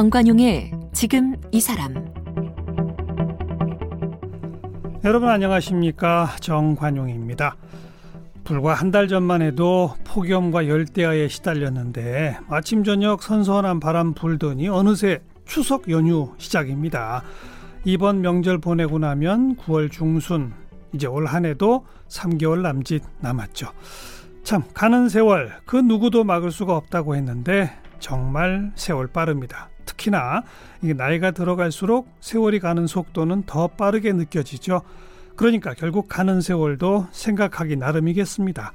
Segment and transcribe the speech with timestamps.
[0.00, 1.92] 정관용의 지금 이 사람
[5.04, 7.56] 여러분 안녕하십니까 정관용입니다.
[8.42, 15.90] 불과 한 달 전만 해도 폭염과 열대야에 시달렸는데 아침 저녁 선선한 바람 불더니 어느새 추석
[15.90, 17.22] 연휴 시작입니다.
[17.84, 20.54] 이번 명절 보내고 나면 9월 중순
[20.94, 23.70] 이제 올 한 해도 3개월 남짓 남았죠.
[24.44, 29.68] 참 가는 세월 그 누구도 막을 수가 없다고 했는데 정말 세월 빠릅니다.
[29.90, 30.42] 특히나
[30.80, 34.82] 나이가 들어갈수록 세월이 가는 속도는 더 빠르게 느껴지죠.
[35.36, 38.72] 그러니까 결국 가는 세월도 생각하기 나름이겠습니다.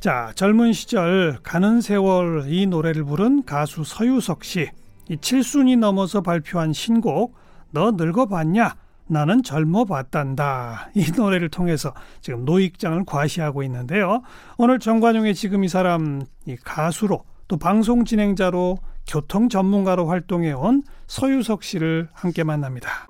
[0.00, 4.70] 자, 젊은 시절 가는 세월 이 노래를 부른 가수 서유석 씨.
[5.08, 7.34] 이 7순이 넘어서 발표한 신곡
[7.70, 8.76] 너 늙어봤냐?
[9.06, 10.90] 나는 젊어봤단다.
[10.94, 14.22] 이 노래를 통해서 지금 노익장을 과시하고 있는데요.
[14.56, 21.62] 오늘 정관용의 지금 이 사람 이 가수로 또 방송 진행자로 교통 전문가로 활동해 온 서유석
[21.62, 23.06] 씨를 함께 만납니다.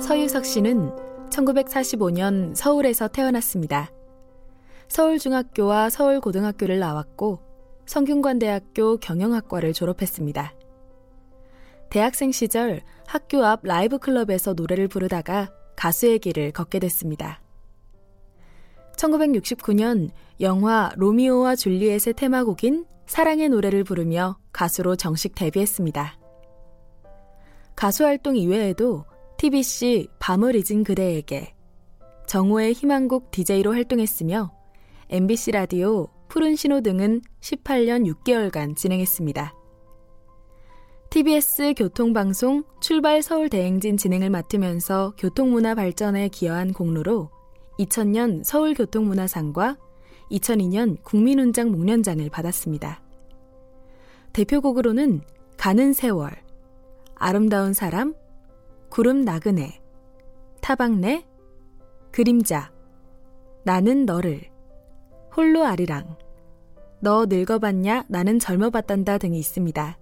[0.00, 0.90] 서유석 씨는
[1.30, 3.90] 1945년 서울에서 태어났습니다.
[4.88, 7.40] 서울중학교와 서울고등학교를 나왔고
[7.86, 10.52] 성균관대학교 경영학과를 졸업했습니다.
[11.92, 17.42] 대학생 시절 학교 앞 라이브 클럽에서 노래를 부르다가 가수의 길을 걷게 됐습니다.
[18.96, 20.08] 1969년
[20.40, 26.18] 영화 로미오와 줄리엣의 테마곡인 사랑의 노래를 부르며 가수로 정식 데뷔했습니다.
[27.76, 29.04] 가수 활동 이외에도
[29.36, 31.54] TBC 밤을 잊은 그대에게
[32.26, 34.50] 정호의 희망곡 DJ로 활동했으며
[35.10, 39.61] MBC 라디오 푸른 신호 등은 18년 6개월간 진행했습니다.
[41.12, 47.28] TBS 교통방송 출발 서울 대행진 진행을 맡으면서 교통문화 발전에 기여한 공로로
[47.78, 49.76] 2000년 서울교통문화상과
[50.30, 53.02] 2002년 국민훈장 목련장을 받았습니다.
[54.32, 55.20] 대표곡으로는
[55.58, 56.30] 가는 세월,
[57.14, 58.14] 아름다운 사람,
[58.88, 59.82] 구름 나그네,
[60.62, 61.26] 타박내,
[62.10, 62.72] 그림자,
[63.64, 64.40] 나는 너를,
[65.36, 66.16] 홀로 아리랑,
[67.00, 69.98] 너 늙어봤냐 나는 젊어봤단다 등이 있습니다.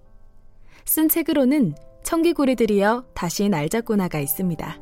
[0.85, 4.79] 쓴 책으로는 청기구리들이여 다시 날 잡고 나가 있습니다.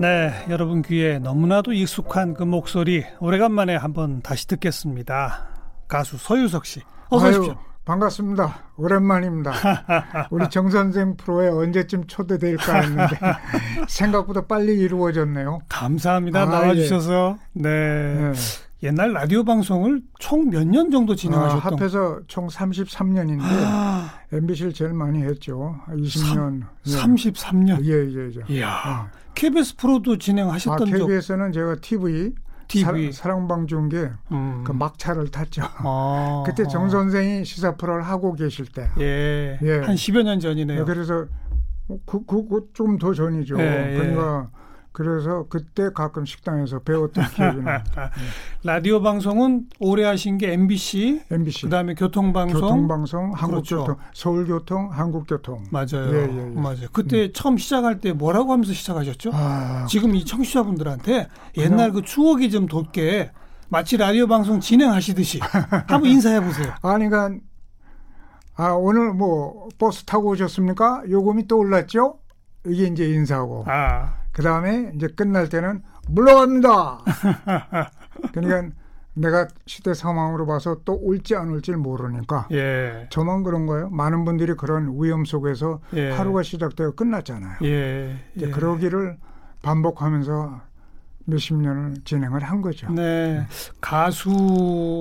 [0.00, 5.48] 네, 여러분 귀에 너무나도 익숙한 그 목소리 오래간만에 한번 다시 듣겠습니다.
[5.88, 6.80] 가수 서유석 씨,
[7.10, 7.69] 어서 오십시오.
[7.84, 8.72] 반갑습니다.
[8.76, 9.52] 오랜만입니다.
[10.30, 13.18] 우리 정 선생 프로에 언제쯤 초대될까 했는데
[13.88, 15.60] 생각보다 빨리 이루어졌네요.
[15.68, 16.42] 감사합니다.
[16.42, 17.36] 아, 나와주셔서.
[17.56, 17.60] 예.
[17.62, 18.14] 네.
[18.14, 18.32] 네.
[18.82, 21.72] 옛날 라디오 방송을 총 몇 년 정도 진행하셨던?
[21.72, 24.10] 아, 합해서 총 33년인데 아.
[24.32, 25.76] MBC를 제일 많이 했죠.
[25.88, 26.62] 20년.
[26.84, 27.84] 3, 33년.
[27.84, 28.54] 예, 예, 예.
[28.56, 28.68] 이야.
[28.70, 29.20] 어.
[29.34, 32.32] KBS 프로도 진행하셨던 아, KBS는 제가 TV
[32.70, 34.64] TV 사, 랑방중계 음.
[34.64, 35.62] 그 막차를 탔죠.
[35.64, 36.42] 아.
[36.46, 38.88] 그때 정 선생이 시사 프로를 하고 계실 때.
[38.98, 39.58] 예.
[39.62, 39.78] 예.
[39.80, 40.78] 한 10여 년 전이네요.
[40.78, 41.26] 네, 그래서
[42.06, 43.58] 그, 그, 그 좀 더 전이죠.
[43.60, 43.98] 예, 예.
[43.98, 44.50] 그러니까
[45.00, 48.10] 그래서 그때 가끔 식당에서 배웠던 기억이 납니다.
[48.62, 51.62] 라디오 방송은 오래 하신 게 MBC, MBC.
[51.62, 54.00] 그다음에 교통방송, 교통방송, 한국교통, 그렇죠.
[54.12, 55.64] 서울교통, 한국교통.
[55.70, 56.12] 맞아요.
[56.12, 56.60] 예, 예, 예.
[56.60, 56.88] 맞아요.
[56.92, 57.30] 그때 음.
[57.32, 59.30] 처음 시작할 때 뭐라고 하면서 시작하셨죠?
[59.32, 63.30] 아, 지금 이 청취자분들한테 옛날 그 추억이 좀 돋게
[63.70, 65.40] 마치 라디오 방송 진행하시듯이
[65.88, 66.74] 한번 인사해 보세요.
[66.82, 67.42] 아니 그러니까
[68.54, 71.04] 아 오늘 뭐 버스 타고 오셨습니까?
[71.08, 72.18] 요금이 또 올랐죠?
[72.66, 73.64] 이게 이제 인사하고.
[73.66, 74.19] 아.
[74.32, 77.00] 그 다음에 이제 끝날 때는 물러갑니다.
[78.32, 78.74] 그러니까
[79.14, 83.08] 내가 시대 상황으로 봐서 또 올지 안 올지 모르니까 예.
[83.10, 83.90] 저만 그런 거예요.
[83.90, 86.10] 많은 분들이 그런 위험 속에서 예.
[86.10, 87.58] 하루가 시작되고 끝났잖아요.
[87.62, 88.16] 예.
[88.36, 88.50] 예.
[88.50, 89.18] 그러기를
[89.62, 90.60] 반복하면서
[91.26, 92.90] 몇십 년을 진행을 한 거죠.
[92.92, 93.46] 네.
[93.80, 94.92] 가수보다는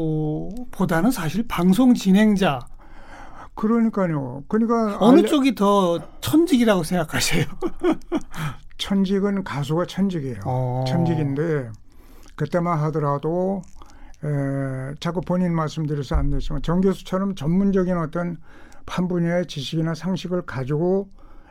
[1.11, 2.67] 사실 방송 진행자.
[3.55, 4.43] 그러니까요.
[4.47, 5.27] 그러니까 어느 알려...
[5.29, 7.45] 쪽이 더 천직이라고 생각하세요?
[8.79, 10.39] 천직은 가수가 천직이에요.
[10.45, 10.83] 어.
[10.87, 11.69] 천직인데
[12.35, 13.61] 그때만 하더라도
[14.23, 18.37] 에, 자꾸 본인 말씀드려서 안 됐지만 정 교수처럼 전문적인 어떤
[18.87, 21.09] 한 분야의 지식이나 상식을 가지고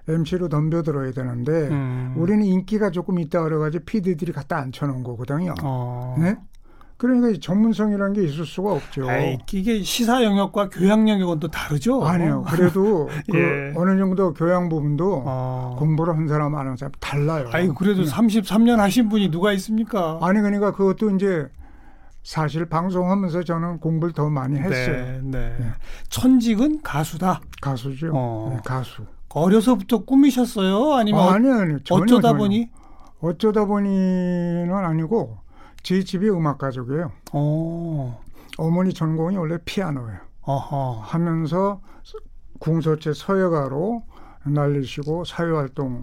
[0.09, 2.15] MC로 덤벼들어야 되는데 음.
[2.17, 5.55] 우리는 인기가 조금 있다 그래가지고 PD들이 갖다 앉혀놓은 거거든요.
[5.63, 6.17] 어.
[6.19, 6.37] 네?
[6.99, 9.09] 그러니까 전문성이라는 게 있을 수가 없죠.
[9.11, 12.05] 에이, 이게 시사 영역과 교양 영역은 또 다르죠.
[12.05, 12.45] 아니요.
[12.51, 13.73] 그래도 그 예.
[13.77, 15.77] 어느 정도 교양 부분도 어.
[15.79, 17.49] 공부를 한 사람 안 한 사람 달라요.
[17.53, 18.11] 아니 그래도 네.
[18.11, 20.19] 33년 하신 분이 누가 있습니까?
[20.21, 21.47] 아니 그러니까 그것도 이제
[22.25, 24.97] 사실 방송하면서 저는 공부를 더 많이 네, 했어요.
[24.97, 25.57] 네, 네.
[25.57, 25.67] 네.
[26.09, 27.41] 천직은 가수다.
[27.63, 28.11] 가수죠.
[28.13, 28.51] 어.
[28.55, 29.03] 네, 가수.
[29.29, 30.95] 어려서부터 꿈이셨어요?
[30.95, 32.39] 아니면 아, 아니 아니 전혀, 어쩌다 전혀.
[32.39, 32.71] 보니?
[33.21, 35.39] 어쩌다 보니는 아니고
[35.83, 37.13] 제 집이 음악 가족이에요.
[37.33, 37.39] 오.
[37.39, 38.21] 어.
[38.59, 40.19] 어머니 전공이 원래 피아노예요.
[40.43, 41.01] 어허.
[41.03, 41.81] 하면서
[42.59, 44.03] 궁서체 서예가로
[44.45, 46.03] 날리시고 사회활동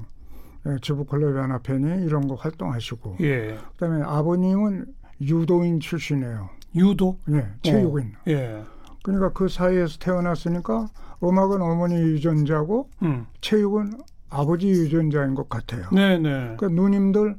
[0.67, 3.57] 예, 주부클럽 연합회니 이런 거 활동하시고 예.
[3.73, 4.85] 그다음에 아버님은
[5.21, 6.49] 유도인 출신이에요.
[6.75, 7.17] 유도?
[7.29, 8.13] 예, 체육인.
[8.15, 8.21] 어.
[8.27, 8.63] 예.
[9.03, 10.87] 그러니까 그 사이에서 태어났으니까
[11.23, 13.27] 음악은 어머니 유전자고 음.
[13.41, 13.93] 체육은
[14.29, 15.89] 아버지 유전자인 것 같아요.
[15.91, 16.57] 네네.
[16.57, 17.37] 그 누님들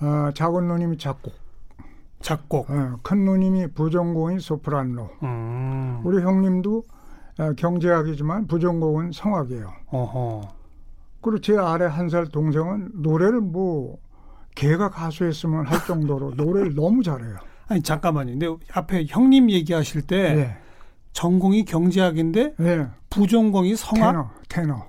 [0.00, 1.34] 어, 작은 누님이 작곡.
[2.20, 2.70] 작곡.
[2.70, 5.08] 어, 큰 누님이 부전공인 소프라노.
[5.22, 6.00] 음.
[6.04, 6.84] 우리 형님도
[7.38, 9.72] 어, 경제학이지만 부전공은 성악이에요.
[9.90, 10.40] 어허.
[11.22, 13.98] 그리고 제 아래 한 살 동생은 노래를 뭐
[14.54, 17.36] 걔가 가수했으면 할 정도로 노래를 너무 잘해요.
[17.68, 18.38] 아니 잠깐만요.
[18.38, 20.56] 근데 앞에 형님 얘기하실 때 네.
[21.12, 22.86] 전공이 경제학인데 네.
[23.10, 24.86] 부전공이 성악 테너, 테너.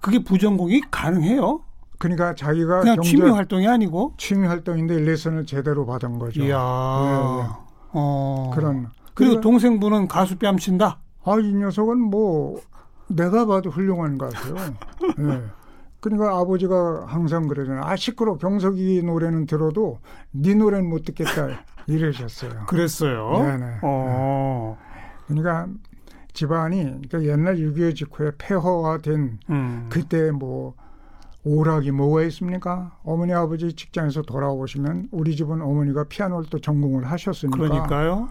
[0.00, 1.60] 그게 부전공이 가능해요?
[2.02, 6.42] 그러니까 자기가 그냥 경제, 취미 활동이 아니고 취미 활동인데 레슨을 제대로 받은 거죠.
[6.42, 6.56] 이야.
[6.56, 7.48] 네, 네.
[7.92, 8.50] 어.
[8.52, 10.98] 그런 그리고 동생분은 가수 뺨친다.
[11.24, 12.60] 아, 이 녀석은 뭐
[13.06, 14.54] 내가 봐도 훌륭한 가수요.
[15.16, 15.44] 네.
[16.00, 17.84] 그러니까 아버지가 항상 그러잖아요.
[17.84, 18.36] 아 시끄러.
[18.36, 20.00] 경석이 노래는 들어도
[20.32, 22.64] 네 노래는 못 듣겠다 이러셨어요.
[22.66, 23.30] 그랬어요.
[23.44, 23.78] 네네.
[23.82, 24.76] 어.
[25.28, 25.68] 그러니까
[26.32, 29.86] 집안이 그러니까 옛날 6.25 직후에 폐허화된 음.
[29.88, 30.74] 그때 뭐
[31.44, 32.96] 오락이 뭐가 있습니까?
[33.02, 38.28] 어머니 아버지 직장에서 돌아오시면 우리 집은 어머니가 피아노를 또 전공을 하셨으니까 그러니까요.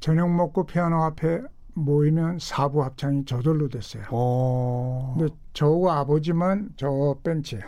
[0.00, 1.42] 저녁 먹고 피아노 앞에
[1.74, 4.04] 모이면 사부 합창이 저절로 됐어요.
[4.10, 4.16] 오.
[4.16, 5.14] 어.
[5.16, 7.64] 근데 저하고 아버지만 저 벤치예요.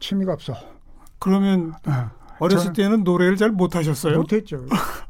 [0.00, 0.54] 취미가 없어.
[1.18, 2.10] 그러면 어.
[2.38, 4.18] 어렸을 때는 노래를 잘 못하셨어요?
[4.18, 4.66] 못했죠.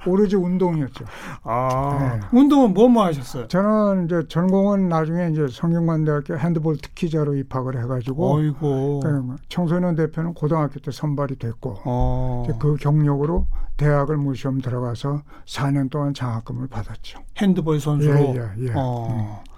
[0.07, 1.05] 오로지 운동이었죠.
[1.45, 2.39] 아, 네.
[2.39, 3.49] 운동은 뭐뭐 뭐 하셨어요?
[3.49, 9.01] 저는 이제 전공은 나중에 이제 성균관대학교 핸드볼 특기자로 입학을 해가지고, 어이고.
[9.01, 12.47] 그 청소년 대표는 고등학교 때 선발이 됐고, 어.
[12.59, 13.47] 그 경력으로
[13.77, 17.21] 대학을 무시험 들어가서 4년 동안 장학금을 받았죠.
[17.39, 18.15] 핸드볼 선수로.
[18.15, 18.73] 예, 예, 예.
[18.75, 19.09] 어.
[19.11, 19.53] 음.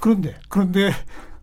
[0.00, 0.90] 그런데 그런데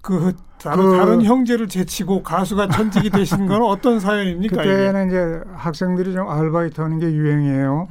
[0.07, 4.55] 그 다른, 그, 다른 형제를 제치고 가수가 천직이 되신 건 어떤 사연입니까?
[4.57, 5.15] 그때는 이게?
[5.17, 7.87] 이제 학생들이 좀 아르바이트 하는 게 유행이에요.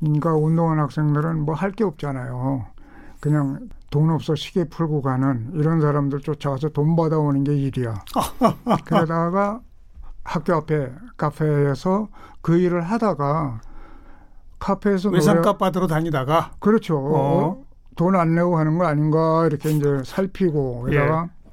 [0.00, 2.66] 그러니까 운동한 학생들은 뭐 할 게 없잖아요.
[3.20, 8.02] 그냥 돈 없어 시계 풀고 가는 이런 사람들 쫓아가서 돈 받아오는 게 일이야.
[8.86, 9.60] 그러다가
[10.24, 12.08] 학교 앞에 카페에서
[12.40, 13.60] 그 일을 하다가
[14.58, 16.96] 카페에서 외상값 받으러 다니다가 그렇죠.
[16.98, 17.64] 어.
[17.96, 21.50] 돈 안 내고 하는 거 아닌가 이렇게 이제 살피고 게다가 예.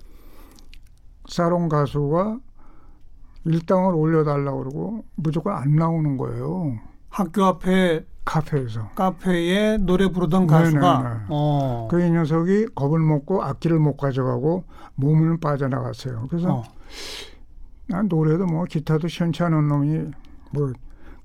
[1.27, 2.39] 사롱 가수가
[3.45, 6.77] 일당을 올려달라고 그러고 무조건 안 나오는 거예요.
[7.09, 11.87] 학교 앞에 카페에서 카페에 노래 부르던 가수가 어.
[11.89, 14.65] 그이 녀석이 겁을 먹고 악기를 못 가져가고
[14.95, 16.27] 몸을 빠져나갔어요.
[16.29, 16.63] 그래서 어.
[17.87, 20.11] 난 노래도 뭐 기타도 시원치 않은 놈이
[20.51, 20.73] 뭐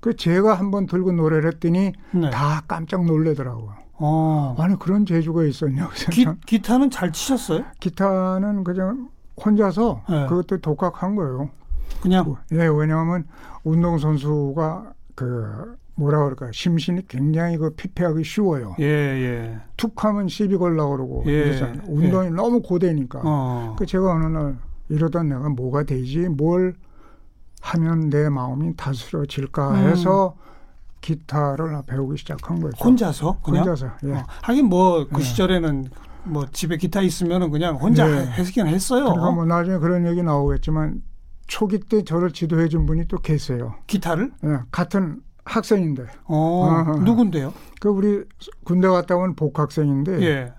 [0.05, 2.29] 그 제가 한번 들고 노래를 했더니 네.
[2.29, 3.73] 다 깜짝 놀래더라고요.
[3.97, 4.55] 어.
[4.57, 5.89] 아니 그런 재주가 있었냐.
[6.11, 7.63] 기, 기타는 잘 치셨어요?
[7.79, 9.09] 기타는 그냥
[9.43, 10.27] 혼자서 네.
[10.27, 11.49] 그것도 독학한 거예요.
[12.01, 13.25] 그냥 예, 왜냐하면
[13.63, 18.75] 운동 선수가 그 뭐라 그럴까 심신이 굉장히 그 피폐하기 쉬워요.
[18.79, 19.59] 예, 예.
[19.77, 22.29] 툭하면 시비 걸라 그러고 예, 그래서 운동이 예.
[22.31, 23.21] 너무 고되니까.
[23.23, 23.75] 어.
[23.77, 24.57] 그 제가 어느 날
[24.89, 26.75] 이러던 내가 뭐가 되지 뭘
[27.61, 29.75] 하면 내 마음이 다스려질까 음.
[29.87, 30.35] 해서
[31.05, 32.75] 기타를 배우기 시작한 거죠.
[32.83, 33.39] 혼자서?
[33.41, 33.59] 그냥?
[33.59, 33.91] 혼자서.
[34.05, 34.13] 예.
[34.13, 35.23] 어, 하긴 뭐그 예.
[35.23, 35.85] 시절에는
[36.23, 38.25] 뭐 집에 기타 있으면은 그냥 혼자 예.
[38.25, 39.03] 해석이나 했어요.
[39.03, 41.03] 그러니까 뭐 나중에 그런 얘기 나오겠지만
[41.45, 43.75] 초기 때 저를 지도해 준 분이 또 계세요.
[43.85, 44.31] 기타를?
[44.45, 44.59] 예.
[44.71, 46.07] 같은 학생인데.
[46.23, 47.53] 어, 어, 누군데요?
[47.79, 48.23] 그 우리
[48.63, 50.23] 군대 갔다 온 복학생인데.
[50.23, 50.53] 예.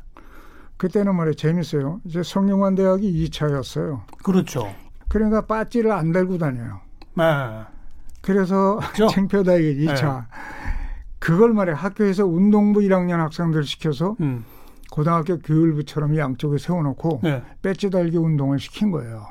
[0.76, 2.00] 그때는 말이야 재밌어요.
[2.04, 4.02] 이제 성균관 대학이 2차였어요.
[4.22, 4.72] 그렇죠.
[5.08, 6.82] 그러니까 빠찌를 안 달고 다녀요.
[7.14, 7.24] 네.
[8.26, 9.06] 그래서 그렇죠?
[9.08, 10.16] 창표다에게 2차.
[10.16, 10.22] 네.
[11.20, 14.44] 그걸 말해 학교에서 운동부 1학년 학생들 시켜서 음.
[14.90, 17.42] 고등학교 교육부처럼 양쪽에 세워놓고 네.
[17.62, 19.26] 배지 달기 운동을 시킨 거예요.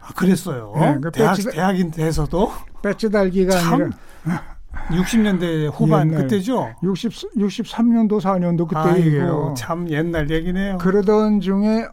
[0.00, 0.72] 아, 그랬어요.
[0.76, 3.90] 네, 그 대학, 배지, 대학인 돼서도 배지 달기가 아니라
[4.90, 6.72] 60년대 후반 옛날, 그때죠?
[6.82, 9.54] 60 63년도 4년도 그때 얘기예요.
[9.56, 10.78] 참 옛날 얘기네요.
[10.78, 11.86] 그러던 중에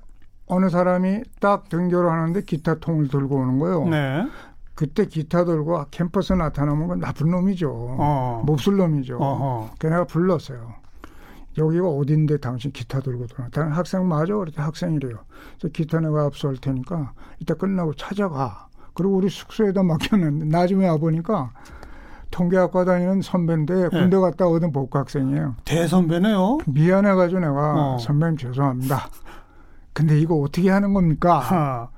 [0.45, 3.85] 어느 사람이 딱 등교를 하는데 기타 통을 들고 오는 거예요.
[3.87, 4.27] 네.
[4.75, 7.69] 그때 기타 들고 캠퍼스 나타나면 건 나쁜 놈이죠.
[7.71, 8.43] 어.
[8.45, 9.17] 몹쓸 놈이죠.
[9.17, 9.71] 어허.
[9.77, 10.73] 그 내가 불렀어요.
[11.57, 13.47] 여기가 어딘데 당신 기타 들고 들어.
[13.49, 14.35] 당 학생 맞아?
[14.35, 15.17] 그랬더니 학생이래요.
[15.59, 18.67] 그래서 기타 내가 압수할 테니까 이따 끝나고 찾아가.
[18.95, 21.51] 그리고 우리 숙소에다 맡겼는데 나중에 와보니까
[22.31, 25.55] 통계학과 다니는 선배인데 군대 갔다 오던 복학생이에요.
[25.65, 26.59] 대선배네요.
[26.65, 27.97] 미안해가지고 내가 어.
[27.99, 29.07] 선배님 죄송합니다.
[29.93, 31.37] 근데 이거 어떻게 하는 겁니까?
[31.37, 31.89] 하.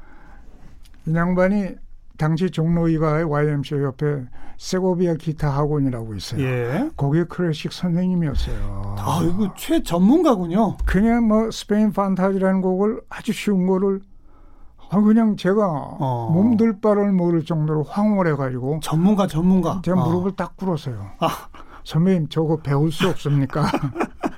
[1.08, 1.76] 이 양반이
[2.18, 4.26] 당시 종로이가의 YMCA 옆에
[4.58, 6.42] 세고비아 기타 학원이라고 있어요.
[6.42, 6.90] 예.
[6.96, 8.96] 거기 클래식 선생님이었어요.
[8.98, 10.78] 아, 이거 최전문가군요.
[10.86, 14.02] 그냥 뭐 스페인 판타지라는 곡을 아주 쉬운 거를
[14.90, 16.30] 아 그냥 제가 어.
[16.32, 20.08] 몸둘 바를 모를 정도로 황홀해가지고 전문가 전문가 제가 어.
[20.08, 21.12] 무릎을 딱 꿇었어요.
[21.20, 21.28] 아.
[21.84, 23.66] 선배님 저거 배울 수 없습니까?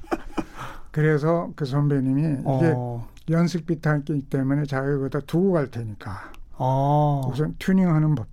[0.92, 3.08] 그래서 그 선배님이 이게 어.
[3.30, 7.30] 연습비 타기 때문에 자기가 거기다 두고 갈 테니까 어.
[7.32, 8.28] 우선 튜닝하는 법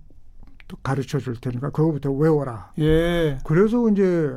[0.83, 2.71] 가르쳐 줄 테니까 그거부터 외워라.
[2.79, 3.37] 예.
[3.45, 4.31] 그래서 이제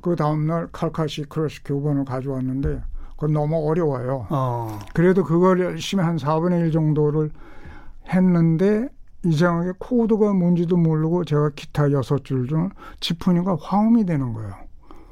[0.00, 4.26] 그 다음날 칼카시 크러쉬 교본을 가져왔는데 그건 너무 어려워요.
[4.30, 4.78] 어.
[4.94, 7.30] 그래도 그걸 열심히 한 4분의 1 정도를
[8.08, 8.88] 했는데
[9.24, 14.52] 이상하게 코드가 뭔지도 모르고 제가 기타 여섯 줄중 짚으니까 화음이 되는 거예요.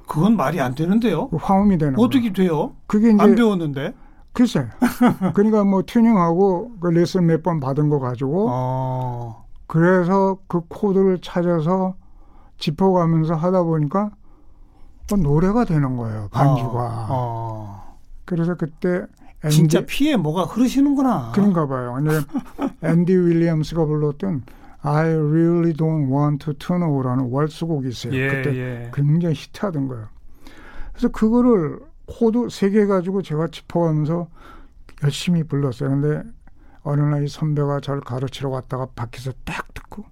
[0.06, 1.28] 그건 말이 안 되는데요.
[1.32, 2.32] 화음이 되는 어떻게 거예요.
[2.32, 2.76] 돼요?
[2.86, 3.92] 그게 이제 안 배웠는데.
[4.36, 4.66] 글쎄.
[5.34, 9.46] 그러니까 뭐 튜닝하고 그 레슨 몇 번 받은 거 가지고 어.
[9.66, 11.94] 그래서 그 코드를 찾아서
[12.58, 14.10] 짚어가면서 하다 보니까
[15.08, 16.28] 또 노래가 되는 거예요.
[16.32, 17.06] 반주가.
[17.08, 17.08] 어.
[17.10, 17.96] 어.
[18.24, 19.02] 그래서 그때
[19.44, 21.32] 앤디, 진짜 피에 뭐가 흐르시는구나.
[21.34, 21.94] 그런가 봐요.
[21.94, 22.20] 근데
[22.82, 24.42] 앤디 윌리엄스가 불렀던
[24.82, 28.14] I really don't want to know라는 왈츠곡이 있어요.
[28.14, 28.90] 예, 그때 예.
[28.94, 30.06] 굉장히 히트하던 거예요.
[30.92, 34.28] 그래서 그거를 코드 세 개 가지고 제가 짚어가면서
[35.02, 35.90] 열심히 불렀어요.
[35.90, 36.22] 근데
[36.82, 40.04] 어느 날이 선배가 저를 가르치러 왔다가 밖에서 딱 듣고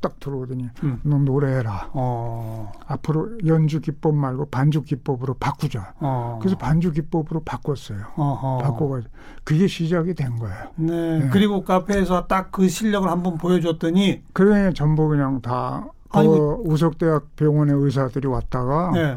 [0.00, 1.00] 딱 들어오더니 음.
[1.02, 1.90] 너 노래해라.
[1.92, 2.72] 어.
[2.86, 5.94] 앞으로 연주 기법 말고 반주 기법으로 바꾸자.
[5.98, 6.38] 어.
[6.40, 7.98] 그래서 반주 기법으로 바꿨어요.
[8.16, 8.58] 어허.
[8.58, 9.12] 바꿔가지고
[9.44, 10.68] 그게 시작이 된 거예요.
[10.76, 11.18] 네.
[11.18, 11.28] 네.
[11.30, 16.20] 그리고 카페에서 딱 그 실력을 한번 보여줬더니 그래 전부 그냥 다 그
[16.64, 19.16] 우석대학 병원의 의사들이 왔다가 네.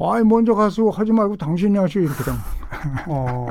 [0.00, 2.34] 아이 먼저 가서 하지 말고 당신이 하시오 이렇게 된.
[3.08, 3.46] 어.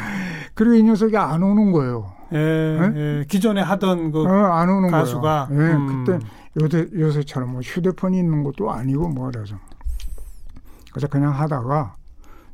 [0.54, 2.12] 그리고 이 녀석이 안 오는 거예요.
[2.32, 2.92] 예, 네?
[2.96, 3.24] 예.
[3.28, 6.04] 기존에 하던 그 어, 안 오는 가수가 예, 음.
[6.04, 6.26] 그때
[6.60, 9.56] 요새 요새처럼 뭐 휴대폰이 있는 것도 아니고 뭐래서
[10.90, 11.96] 그래서 그냥 하다가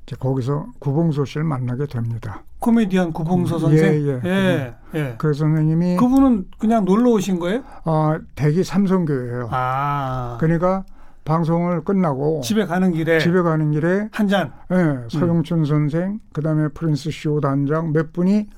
[0.07, 2.43] 이제 거기서 구봉서 씨를 만나게 됩니다.
[2.59, 3.95] 코미디언 구봉서 음, 선생.
[3.95, 4.21] 예, 예.
[4.25, 5.15] 예, 예.
[5.19, 7.63] 그 선생님이 그분은 그냥 놀러 오신 거예요?
[7.85, 9.49] 아, 댁이 삼선교예요.
[9.51, 10.37] 아.
[10.41, 10.85] 그러니까
[11.25, 14.53] 방송을 끝나고 집에 가는 길에 집에 가는 길에 한 잔.
[14.71, 15.65] 예, 서영춘 음.
[15.65, 18.49] 선생, 그다음에 프린스 쇼 단장 몇 분이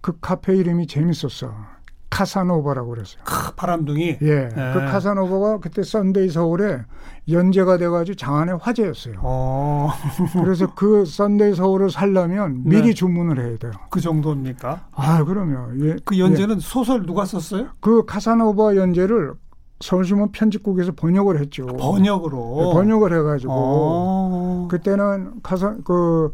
[0.00, 1.74] 그 카페 이름이 재밌었어.
[2.14, 3.22] 카사노바라고 그랬어요.
[3.24, 4.18] 아, 바람둥이.
[4.22, 4.28] 예.
[4.28, 4.48] 예.
[4.48, 6.82] 그 카사노바가 그때 썬데이 서울에
[7.28, 9.16] 연재가 돼가지고 장안의 화제였어요.
[9.22, 9.90] 어.
[10.44, 12.94] 그래서 그 썬데이 서울을 살려면 미리 네.
[12.94, 13.72] 주문을 해야 돼요.
[13.90, 14.86] 그 정도입니까?
[14.92, 15.86] 아, 그럼요.
[15.86, 15.96] 예.
[16.04, 16.60] 그 연재는 예.
[16.60, 17.68] 소설 누가 썼어요?
[17.80, 19.34] 그 카사노바 연재를
[19.80, 21.66] 서울신문 편집국에서 번역을 했죠.
[21.66, 22.56] 번역으로.
[22.58, 24.68] 네, 번역을 해가지고 어.
[24.70, 26.32] 그때는 카사 그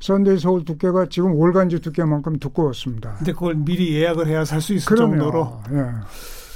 [0.00, 3.14] 썬데이 서울 두께가 지금 월간지 두께만큼 두꺼웠습니다.
[3.18, 5.16] 근데 그걸 미리 예약을 해야 살 수 있을 그럼요.
[5.16, 5.58] 정도로.
[5.72, 5.86] 예.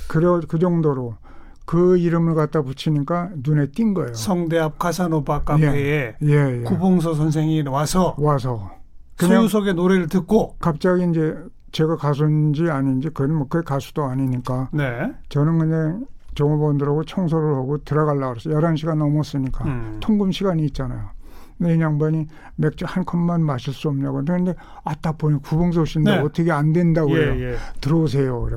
[0.09, 1.15] 그래 그 정도로
[1.65, 4.13] 그 이름을 갖다 붙이니까 눈에 띈 거예요.
[4.15, 6.17] 성대 앞 가사노바 카페에 예.
[6.23, 6.63] 예, 예.
[6.65, 8.71] 구봉서 선생이 와서 와서
[9.19, 11.37] 소유석의 노래를 듣고 갑자기 이제
[11.73, 15.13] 제가 가수인지 아닌지 그건 뭐 그 가수도 아니니까 네.
[15.29, 18.57] 저는 그냥 종업원들하고 청소를 하고 들어가려고 그랬어요.
[18.57, 19.97] 11시가 넘었으니까 음.
[20.01, 21.11] 통금 시간이 있잖아요.
[21.59, 24.23] 근데 이 양반이 맥주 한 컵만 마실 수 없냐고.
[24.25, 26.19] 그런데 아딱 보니 구봉소 씨인데 네.
[26.19, 27.53] 어떻게 안 된다고 예, 해요.
[27.53, 27.57] 예.
[27.81, 28.41] 들어오세요.
[28.43, 28.57] 그래.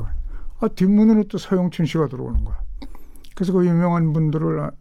[0.62, 2.58] 아, 뒷문으로 또 서영춘 씨가 들어오는 거야.
[3.36, 4.72] 그래서 그 유명한 분들을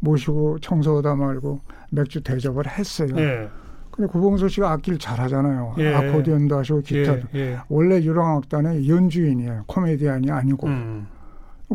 [0.00, 3.10] 모시고 청소하다 말고 맥주 대접을 했어요.
[3.16, 3.48] 예.
[3.92, 5.74] 근데 구봉소 씨가 악기를 잘하잖아요.
[5.78, 5.94] 예.
[5.94, 7.28] 아코디언도 하시고 기타도.
[7.34, 7.38] 예.
[7.38, 7.58] 예.
[7.68, 9.64] 원래 유랑악단의 연주인이에요.
[9.68, 10.66] 코미디언이 아니고.
[10.66, 11.06] 음.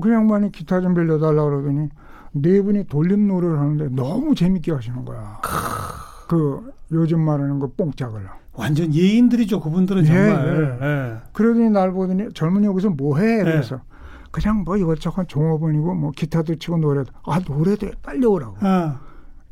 [0.01, 1.89] 그 양반이 기타 좀 빌려달라 그러더니
[2.31, 5.39] 네 분이 돌림 노래를 하는데 너무 재밌게 하시는 거야.
[6.27, 8.27] 그 요즘 말하는 거 뽕짝을.
[8.53, 9.59] 완전 예인들이죠.
[9.59, 10.79] 그분들은 정말.
[10.81, 10.87] 예, 예.
[10.87, 11.17] 예.
[11.31, 13.39] 그러더니 날 보더니 젊은이 여기서 뭐해?
[13.39, 13.43] 예.
[13.43, 13.81] 그래서
[14.31, 18.57] 그냥 뭐 이것저것 종업원이고 뭐 기타도 치고 노래도 아 노래도 빨리 오라고.
[18.61, 18.99] 아.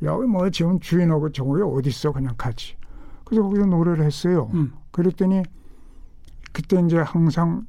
[0.03, 2.11] 여기 뭐 지금 주인하고 종업이 어디 있어?
[2.11, 2.75] 그냥 같이.
[3.23, 4.49] 그래서 거기서 노래를 했어요.
[4.53, 4.73] 음.
[4.91, 5.43] 그랬더니
[6.51, 7.65] 그때 이제 항상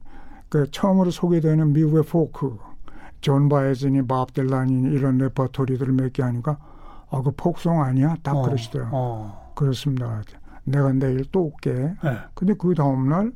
[0.53, 2.59] 그 처음으로 소개되는 미국의 포크,
[3.23, 6.59] 존 바에즈니, 밥 딜란이 이런 레퍼토리들을 몇 개 하니까
[7.11, 8.17] 아, 그 포크송 아니야?
[8.23, 8.91] 딱 어, 그러시더라고요.
[8.93, 9.53] 어.
[9.55, 10.21] 그렇습니다.
[10.65, 11.73] 내가 내일 또 올게.
[11.73, 12.19] 네.
[12.35, 13.33] 근데 그 다음 날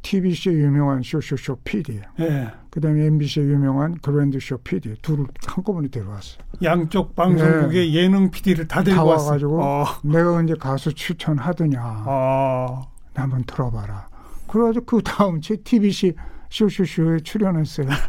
[0.00, 2.48] TBC의 유명한 쇼쇼쇼 PD, 네.
[2.70, 6.38] 그다음에 MBC의 유명한 그랜드쇼 PD 둘을 한꺼번에 데려왔어요.
[6.62, 7.94] 양쪽 방송국의 네.
[7.94, 9.84] 예능 PD를 다 데리고 다 와가지고 어.
[10.04, 12.04] 내가 이제 가수 추천하더냐.
[12.06, 12.80] 어.
[13.14, 14.08] 한번 들어봐라.
[14.50, 16.14] 그래가지고 그 다음 제 TBC
[16.50, 17.86] 쇼쇼쇼에 출연했어요.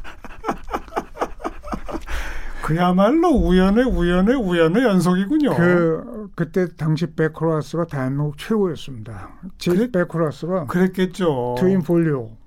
[2.63, 5.55] 그야말로 우연의 우연의 우연의 연속이군요.
[5.55, 9.29] 그 그때 당시 백코러스가 대한민국 최고였습니다.
[9.57, 11.55] 제 그래, 백코러스가 그랬겠죠.
[11.59, 12.37] 트윈 폴리오,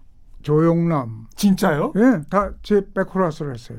[0.42, 1.26] 조용남.
[1.36, 1.92] 진짜요?
[1.96, 3.78] 예, 다제 백코러스를 했어요.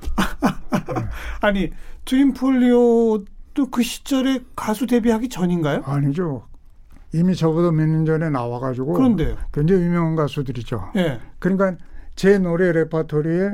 [0.00, 1.04] 네.
[1.40, 1.70] 아니
[2.04, 5.82] 트윈 폴리오도 그 시절에 가수 데뷔하기 전인가요?
[5.84, 6.48] 아니죠.
[7.14, 10.90] 이미 저보다 몇 년 전에 나와가지고 그런데 굉장히 유명한 가수들이죠.
[10.96, 11.20] 예.
[11.38, 11.76] 그러니까
[12.14, 13.50] 제 노래 레파토리에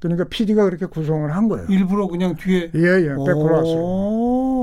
[0.00, 1.66] 그러니까 PD가 그렇게 구성을 한 거예요.
[1.68, 3.62] 일부러 그냥 뒤에 예예 백코러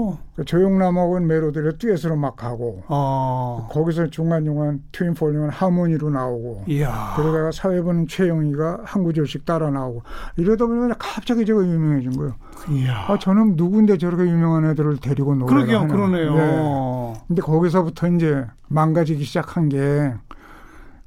[0.10, 0.18] 스.
[0.36, 3.68] 그 조용남하고는 메로디를 듀엣으로 막 하고 어.
[3.72, 7.14] 거기서 중간 중간 트윈 폴리면 하모니로 나오고 이야.
[7.16, 10.04] 그러다가 사회보는 최영희가 한 구절씩 따라 나오고
[10.38, 12.34] 이러다 보면 갑자기 제가 유명해진 거예요.
[12.70, 13.06] 이야.
[13.08, 15.94] 아 저는 누군데 저렇게 유명한 애들을 데리고 노래를 그러게요, 하나.
[15.94, 16.34] 그러네요.
[16.36, 17.14] 네.
[17.28, 20.14] 근데 거기서부터 이제 망가지기 시작한 게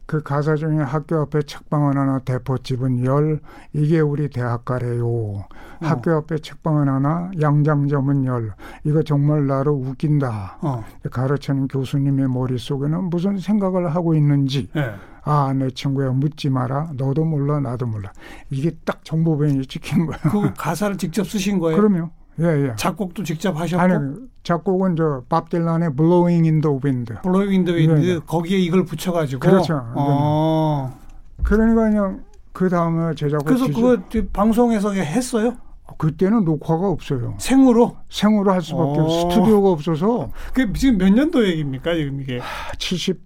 [0.07, 3.41] 그 가사 중에 학교 앞에 책방은 하나 대포집은 열
[3.73, 5.07] 이게 우리 대학가래요.
[5.07, 5.47] 어.
[5.81, 8.53] 학교 앞에 책방은 하나 양장점은 열
[8.85, 10.59] 이거 정말 나를 웃긴다.
[10.61, 10.85] 어.
[11.11, 14.95] 가르치는 교수님의 머릿속에는 무슨 생각을 하고 있는지 네.
[15.27, 16.91] 아, 내 친구야, 묻지 마라.
[16.97, 18.13] 너도 몰라, 나도 몰라.
[18.51, 20.21] 이게 딱 정보변이 찍힌 거예요.
[20.31, 21.81] 그 가사를 직접 쓰신 거예요?
[21.81, 22.11] 그럼요.
[22.41, 22.73] 예, 예.
[22.77, 23.83] 작곡도 직접 하셨고?
[23.83, 23.95] 아니,
[24.43, 27.15] 작곡은 저, 밥 딜란의 Blowing in the Wind.
[27.23, 28.09] Blowing in the Wind.
[28.09, 29.41] 예, 거기에 이걸 붙여가지고?
[29.41, 29.81] 그렇죠.
[29.95, 30.99] 어.
[31.43, 33.45] 그러니까 그냥, 그 다음에 제작을.
[33.45, 33.99] 그래서 그거
[34.33, 35.57] 방송에서 했어요?
[35.99, 37.35] 그때는 녹화가 없어요.
[37.39, 37.97] 생으로?
[38.09, 39.31] 생으로 할 수밖에 없어.
[39.31, 40.31] 스튜디오가 없어서.
[40.53, 42.41] 그 지금 몇 년도 얘기입니까, 지금 이게?
[42.79, 43.21] 70,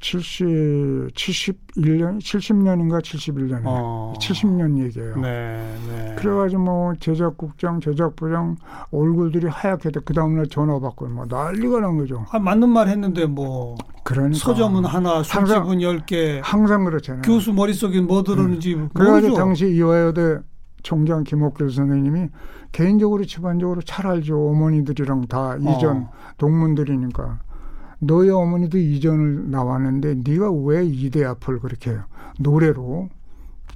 [0.00, 3.62] 70, 71년, 70년인가 71년에.
[3.66, 4.14] 어.
[4.18, 5.16] 70년 얘기예요.
[5.16, 6.14] 네, 네.
[6.18, 8.56] 그래가지고 뭐 제작국장, 제작부장
[8.90, 10.00] 얼굴들이 하얗게 돼.
[10.04, 12.24] 그 다음날 전화 받고 뭐 난리가 난 거죠.
[12.30, 13.76] 아, 맞는 말 했는데 뭐.
[14.02, 14.38] 그러니까.
[14.38, 16.40] 서점은 하나, 술집은 열 개.
[16.42, 17.22] 항상 그렇잖아요.
[17.22, 18.88] 교수 머릿속에 뭐 들었는지 음.
[18.94, 20.38] 그래가지고 당시 이화여대
[20.82, 22.28] 총장 김옥길 선생님이
[22.72, 24.48] 개인적으로 집안적으로 잘 알죠.
[24.48, 26.10] 어머니들이랑 다 이전 어.
[26.38, 27.40] 동문들이니까.
[28.00, 31.96] 너희 어머니도 이전을 나왔는데 네가 왜 이대 앞을 그렇게
[32.38, 33.08] 노래로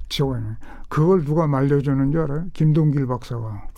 [0.09, 0.59] 지어가냐.
[0.89, 2.47] 그걸 누가 말려주는 줄 알아요?
[2.53, 3.69] 김동길 박사가.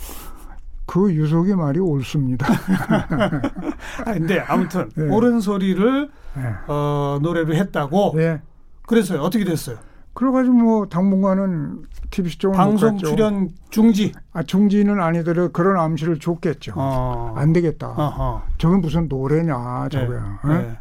[0.86, 2.46] 그 유속의 말이 옳습니다.
[4.06, 5.08] 아, 근데 아무튼 네.
[5.08, 6.42] 옳은 소리를 네.
[6.68, 8.12] 어, 노래로 했다고.
[8.14, 8.40] 네.
[8.86, 9.20] 그래서요.
[9.20, 9.78] 어떻게 됐어요?
[10.16, 14.12] 그래가지고 뭐 당분간은 TV 쪽은 방송 출연 중지.
[14.32, 16.72] 아 중지는 아니더라도 그런 암시를 줬겠죠.
[16.74, 17.34] 어.
[17.36, 17.88] 안 되겠다.
[17.88, 18.42] 어허.
[18.56, 20.06] 저게 무슨 노래냐 저게.
[20.08, 20.58] 네.
[20.62, 20.78] 네.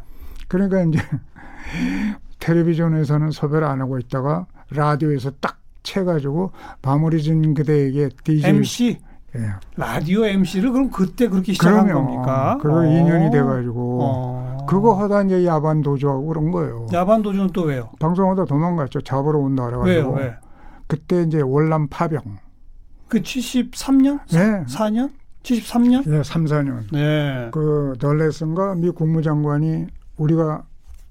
[0.48, 0.98] 그러니까 이제
[2.40, 8.98] 텔레비전에서는 섭외를 안 하고 있다가 라디오에서 딱 채가지고 바무리진 그대에게 DJ MC.
[9.36, 9.50] 예.
[9.76, 12.06] 라디오 MC를 그럼 그때 그렇게 시작한 그럼요.
[12.06, 12.58] 겁니까?
[12.62, 12.80] 그거 어.
[12.80, 14.45] 2년이 돼가지고 어.
[14.66, 16.86] 그거 하다 이제 야반 도주하고 그런 거예요.
[16.92, 17.90] 야반 도주는 또 왜요?
[18.00, 19.00] 방송하다 도망갔죠.
[19.02, 19.90] 잡으러 온다 그래가지고.
[19.90, 20.10] 왜요?
[20.12, 20.34] 왜?
[20.86, 22.20] 그때 이제 월남 파병.
[23.08, 24.20] 그 73년?
[24.32, 24.64] 네.
[24.64, 25.10] 4년?
[25.42, 26.08] 73년?
[26.08, 26.82] 네, 3, 4년.
[26.92, 27.48] 네.
[27.52, 30.64] 그 덜레슨가 미 국무장관이 우리가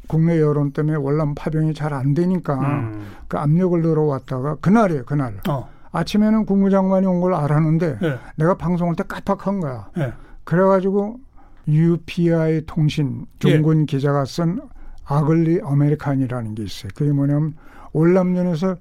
[0.08, 3.08] 국내 여론 때문에 월남 파병이 잘 안 되니까 음.
[3.28, 5.40] 그 압력을 늘어왔다가 그날이에요, 그날.
[5.50, 5.70] 어.
[5.92, 8.20] 아침에는 국무장관이 온 걸 알았는데 네.
[8.36, 9.88] 내가 방송할 때 깜빡한 거야.
[9.96, 10.12] 네.
[10.44, 11.18] 그래가지고
[11.68, 13.86] UPI 통신 종군 예.
[13.86, 14.60] 기자가 쓴
[15.06, 16.90] Ugly American이라는 게 있어요.
[16.96, 17.54] 그게 뭐냐면
[17.94, 18.76] 월남전에서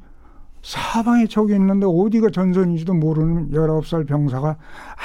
[0.62, 4.57] 사방에 적이 있는데 어디가 전선인지도 모르는 19살 병사가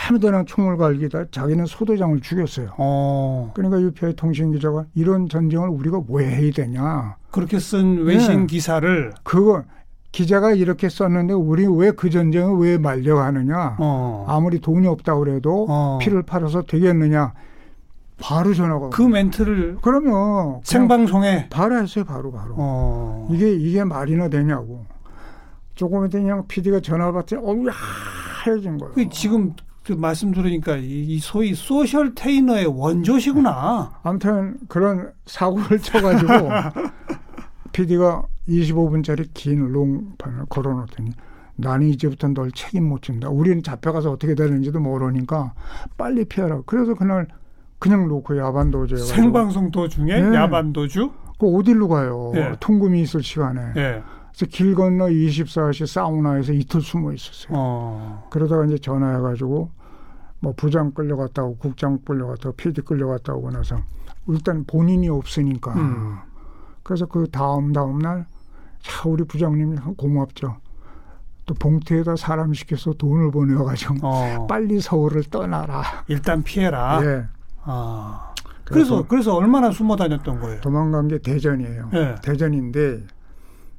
[0.07, 2.69] 아무데나 총을 갈기다 자기는 소대장을 죽였어요.
[2.77, 3.51] 어.
[3.53, 7.17] 그러니까 UPI 통신 기자가 이런 전쟁을 우리가 왜 해야 되냐.
[7.31, 8.47] 그렇게 쓴 외신 네.
[8.47, 9.63] 기사를 그거
[10.13, 13.75] 기자가 이렇게 썼는데 우리 왜 그 전쟁을 왜 말려가느냐.
[13.79, 14.25] 어.
[14.29, 15.99] 아무리 돈이 없다고 그래도 어.
[16.01, 17.33] 피를 팔아서 되겠느냐.
[18.19, 23.27] 바로 전화가 그 멘트를 그러면 생방송에 바로 했어요 바로 바로 어.
[23.31, 24.85] 이게 이게 말이나 되냐고
[25.75, 29.53] 조금 있더 그냥 PD가 전화 받더니 어우 하얘진 거예요 그 지금
[29.89, 33.99] 그 말씀 들으니까 이, 이 소위 소셜 테이너의 원조시구나.
[34.03, 36.31] 아무튼 그런 사고를 쳐가지고
[37.73, 41.11] PD가 25분짜리 긴 롱판을 걸어놓더니
[41.55, 43.29] 나는 이제부터 널 책임 못 진다.
[43.29, 45.53] 우리는 잡혀가서 어떻게 되는지도 모르니까
[45.97, 46.61] 빨리 피하라.
[46.67, 47.27] 그래서 그날
[47.79, 50.35] 그냥 놓고 야반 도주에 생방송 도중에 네.
[50.35, 51.11] 야반 도주?
[51.39, 52.33] 그 어디로 가요?
[52.35, 52.55] 예.
[52.59, 53.61] 통금이 있을 시간에.
[53.77, 54.03] 예.
[54.31, 57.49] 그래서 길 건너 24시 사우나에서 이틀 숨어 있었어요.
[57.51, 58.27] 어.
[58.29, 59.71] 그러다가 이제 전화해가지고
[60.41, 63.77] 뭐 부장 끌려갔다고 국장 끌려갔다고 PD 끌려갔다고 하고 나서
[64.27, 66.17] 일단 본인이 없으니까 음.
[66.83, 68.25] 그래서 그 다음 다음 날 야,
[69.05, 70.57] 우리 부장님이 고맙죠.
[71.45, 74.47] 또 봉투에다 사람 시켜서 돈을 보내가지고 어.
[74.47, 75.83] 빨리 서울을 떠나라.
[76.07, 76.99] 일단 피해라.
[77.03, 77.25] 예.
[77.63, 78.33] 아.
[78.65, 80.61] 그래서 그래서 얼마나 숨어 다녔던 거예요?
[80.61, 81.89] 도망간 게 대전이에요.
[81.93, 82.15] 예.
[82.21, 83.03] 대전인데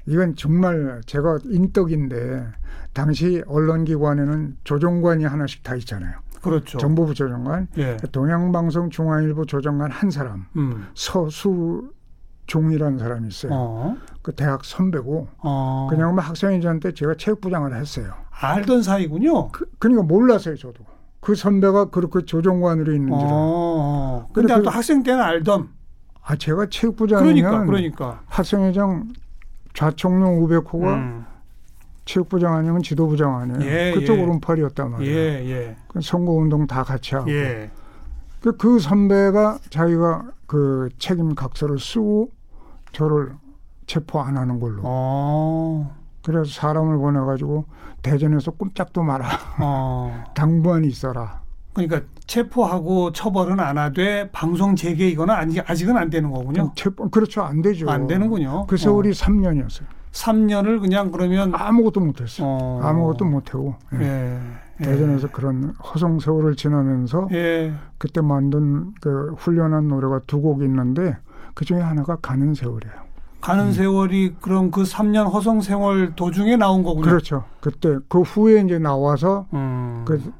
[0.07, 2.49] 이건 정말 제가 인덕인데
[2.93, 6.19] 당시 언론기관에는 조정관이 하나씩 다 있잖아요.
[6.43, 6.79] 그렇죠.
[6.79, 7.97] 정보부 조정관, 예.
[8.11, 10.87] 동양방송 중앙일보 조정관 한 사람, 음.
[10.95, 13.53] 서수종이라는 사람이 있어요.
[13.53, 13.97] 어.
[14.23, 15.87] 그 대학 선배고 어.
[15.91, 18.13] 그냥 뭐 학생회장때 제가 체육부장을 했어요.
[18.31, 19.49] 알던 사이군요.
[19.49, 20.85] 그, 그러니까 몰랐어요, 저도.
[21.21, 23.29] 그 선배가 그렇게 조정관으로 있는 줄.
[23.31, 24.29] 어.
[24.33, 25.69] 근데 그, 또 학생 때는 알던.
[26.23, 28.21] 아 제가 체육부장이면 그러니까, 그러니까.
[28.27, 29.09] 학생회장
[29.75, 31.27] 좌총룡 우백호가 음.
[32.05, 33.71] 체육부장 아니면 지도부장 아니에요.
[33.71, 34.23] 예, 그쪽 예.
[34.23, 35.17] 오른팔이었단 말이에요.
[35.17, 35.77] 예, 예.
[35.89, 37.31] 그 선거운동 다 같이 하고.
[37.31, 37.71] 예.
[38.41, 42.31] 그, 그 선배가 자기가 그 책임 각서를 쓰고
[42.93, 43.33] 저를
[43.87, 44.81] 체포 안 하는 걸로.
[44.85, 46.00] 어.
[46.23, 47.65] 그래서 사람을 보내가지고
[48.03, 49.29] 대전에서 꼼짝도 마라.
[49.61, 50.25] 어.
[50.35, 51.41] 당부안이 있어라.
[51.73, 56.73] 그러니까 체포하고 처벌은 안 하되 방송 재개 이거는 아직 아직은 안 되는 거군요.
[56.75, 57.89] 체포 그렇죠 안 되죠.
[57.89, 58.67] 안 되는군요.
[58.67, 59.13] 그 세월이 어.
[59.13, 59.85] 3년이었어요.
[60.13, 62.47] 3년을 그냥 그러면 아무것도 못했어요.
[62.47, 62.81] 어.
[62.83, 64.05] 아무것도 못하고 예.
[64.05, 64.41] 예.
[64.81, 64.85] 예.
[64.85, 67.73] 대전에서 그런 허송 세월을 지나면서 예.
[67.99, 71.17] 그때 만든 그 훈련한 노래가 두 곡 있는데
[71.55, 72.95] 그 중에 하나가 가는 세월이에요.
[73.41, 73.73] 가는 음.
[73.73, 77.05] 세월이 그럼 그 3년 허송 생활 도중에 나온 거군요.
[77.07, 77.45] 그렇죠.
[77.61, 80.05] 그때 그 후에 이제 나와서 음.
[80.07, 80.33] 그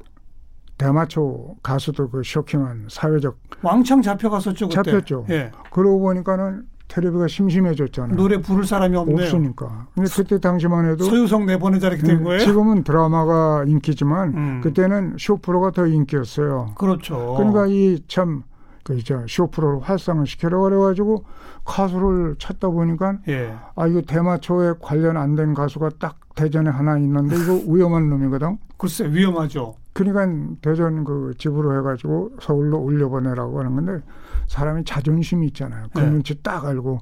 [0.77, 4.69] 대마초 가수도 그 쇼킹한 사회적 왕창 잡혀갔었죠.
[4.69, 4.81] 그때.
[4.91, 5.25] 잡혔죠.
[5.29, 5.51] 예.
[5.71, 8.17] 그러고 보니까는 텔레비가 심심해졌잖아요.
[8.17, 9.25] 노래 부를 사람이 없네요.
[9.25, 9.87] 없으니까.
[9.95, 12.39] 근데 그때 당시만 해도 소유성 내보내자 이렇게 된 음, 거예요?
[12.39, 14.61] 지금은 드라마가 인기지만 음.
[14.61, 16.71] 그때는 쇼프로가 더 인기였어요.
[16.75, 17.35] 그렇죠.
[17.37, 18.43] 그러니까 이 참
[18.83, 21.23] 그 이제 쇼프로를 활성화 시켜라 그래가지고
[21.65, 23.55] 가수를 찾다 보니까 예.
[23.75, 28.57] 아 이거 대마초에 관련 안 된 가수가 딱 대전에 하나 있는데 이거 위험한 놈이거든.
[28.77, 29.75] 글쎄 위험하죠.
[29.93, 34.05] 그러니까 대전 그 집으로 해가지고 서울로 올려보내라고 하는 건데
[34.47, 35.87] 사람이 자존심이 있잖아요.
[35.93, 36.05] 그 예.
[36.05, 36.99] 눈치 딱 알고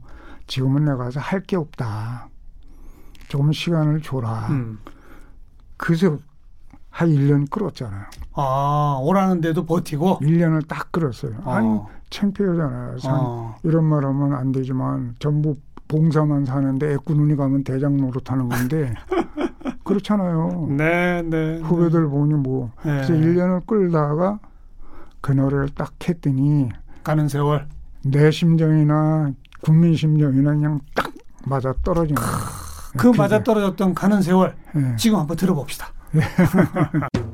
[0.47, 2.27] 지금은 내가 가서 할 게 없다.
[3.29, 4.47] 조금 시간을 줘라.
[4.49, 4.79] 음.
[5.77, 6.17] 그래서
[6.89, 8.03] 한 1년 끌었잖아요.
[8.33, 10.19] 아, 오라는데도 버티고?
[10.19, 11.33] 1년을 딱 끌었어요.
[11.45, 11.55] 아.
[11.55, 12.97] 아니, 창피하잖아요.
[13.05, 13.55] 아.
[13.63, 15.55] 이런 말 하면 안 되지만 전부
[15.87, 18.93] 봉사만 사는데 애꾸 눈이 가면 대장 노릇하는 건데
[19.83, 20.67] 그렇잖아요.
[20.69, 21.59] 네, 네.
[21.59, 22.09] 후배들 네.
[22.09, 22.71] 보니 뭐.
[22.83, 23.03] 네.
[23.05, 24.39] 그래서 1년을 끌다가
[25.21, 26.69] 그 노래를 딱 했더니
[27.03, 27.67] 가는 세월.
[28.05, 31.11] 내 심정이나 국민 심정이나 그냥 딱
[31.45, 32.21] 맞아 떨어지는
[32.97, 34.55] 그 맞아 떨어졌던 가는 세월.
[34.75, 34.95] 네.
[34.95, 35.87] 지금 한번 들어봅시다.
[36.11, 37.07] Yeah.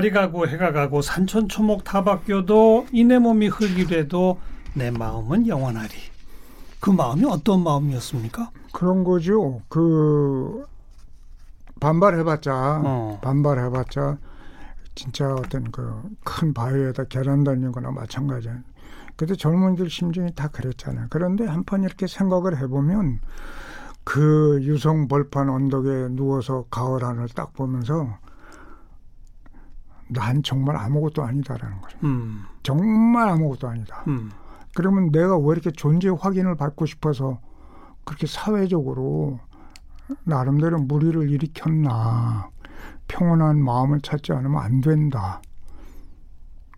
[0.00, 4.38] 달이 가고 해가 가고 산천 초목 다 바뀌어도 이 내 몸이 흙이래도
[4.72, 5.90] 내 마음은 영원하리.
[6.80, 8.50] 그 마음이 어떤 마음이었습니까?
[8.72, 9.60] 그런 거죠.
[9.68, 10.64] 그
[11.80, 13.18] 반발해봤자 어.
[13.22, 14.16] 반발해봤자
[14.94, 18.56] 진짜 어떤 그 큰 바위에다 계란 달린 거나 마찬가지야.
[19.16, 21.08] 그때 젊은이들 심정이 다 그랬잖아요.
[21.10, 23.20] 그런데 한번 이렇게 생각을 해보면
[24.04, 28.16] 그 유성 벌판 언덕에 누워서 가을 하늘 딱 보면서
[30.12, 31.98] 난 정말 아무것도 아니다라는 거죠.
[32.04, 32.42] 음.
[32.62, 34.04] 정말 아무것도 아니다.
[34.08, 34.30] 음.
[34.74, 37.40] 그러면 내가 왜 이렇게 존재 확인을 받고 싶어서
[38.04, 39.40] 그렇게 사회적으로
[40.24, 42.50] 나름대로 무리를 일으켰나.
[43.08, 45.42] 평온한 마음을 찾지 않으면 안 된다.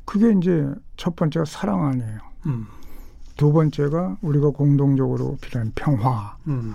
[0.05, 2.19] 그게 이제 첫 번째가 사랑 아니에요.
[2.47, 2.67] 음.
[3.37, 6.37] 두 번째가 우리가 공동적으로 필요한 평화.
[6.49, 6.75] 음.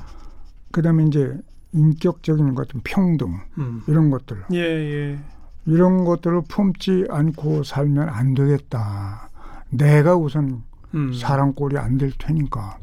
[0.71, 1.37] 그 다음에 이제
[1.71, 3.39] 인격적인 것 같은 평등.
[3.57, 3.83] 음.
[3.87, 4.45] 이런 것들.
[4.53, 5.19] 예, 예.
[5.67, 9.29] 이런 것들을 품지 않고 살면 안 되겠다.
[9.69, 10.63] 내가 우선
[10.95, 11.13] 음.
[11.13, 12.77] 사람 꼴이 안 될 테니까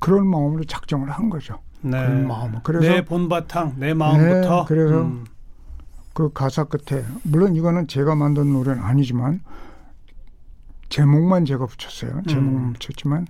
[0.00, 1.58] 그런 마음으로 작정을 한 거죠.
[1.82, 1.90] 네.
[2.00, 2.54] 그런 마음.
[2.64, 4.60] 그래서 내 본바탕, 내 마음부터.
[4.60, 5.24] 네, 그래서 음.
[6.14, 9.40] 그 가사 끝에 물론 이거는 제가 만든 노래는 아니지만
[10.88, 12.22] 제목만 제가 붙였어요.
[12.26, 12.72] 제목만 음.
[12.72, 13.26] 붙였지만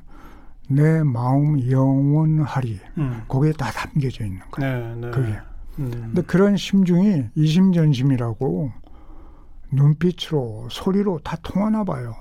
[0.69, 2.79] 내 마음 영원하리.
[2.99, 3.23] 음.
[3.27, 4.95] 거기에 다 담겨져 있는 거예요.
[4.95, 5.11] 네, 네.
[5.11, 5.39] 그게.
[5.79, 5.91] 음.
[5.91, 8.71] 근데 그런 심중이 이심전심이라고
[9.73, 12.15] 눈빛으로 소리로 다 통하나 봐요.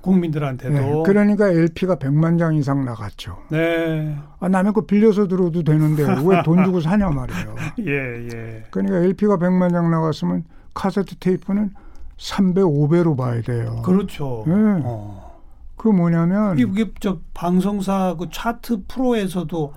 [0.00, 0.74] 국민들한테도.
[0.74, 3.36] 네, 그러니까 LP가 100만 장 이상 나갔죠.
[3.50, 4.16] 네.
[4.38, 7.54] 아, 남의 거 빌려서 들어도 되는데 왜 돈 주고 사냐 말이에요.
[7.86, 8.64] 예, 예.
[8.70, 11.74] 그러니까 LP가 100만 장 나갔으면 카세트 테이프는
[12.16, 13.82] 3배, 5배로 봐야 돼요.
[13.84, 14.44] 그렇죠.
[14.46, 14.54] 네.
[14.84, 15.40] 어.
[15.76, 19.72] 그 뭐냐면 이게 저 방송사 그 차트 프로에서도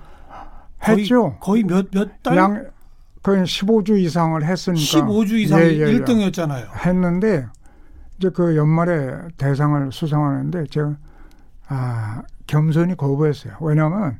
[0.81, 1.35] 거의, 했죠.
[1.39, 2.37] 거의 몇몇 달?
[2.37, 2.65] 양
[3.23, 5.85] 거의 15주 이상을 했으니까 15주 이상 예, 예, 예.
[5.99, 6.85] 1등이었잖아요.
[6.85, 7.45] 했는데
[8.17, 10.95] 이제 그 연말에 대상을 수상하는데 제가
[11.67, 13.53] 아 겸손히 거부했어요.
[13.61, 14.19] 왜냐하면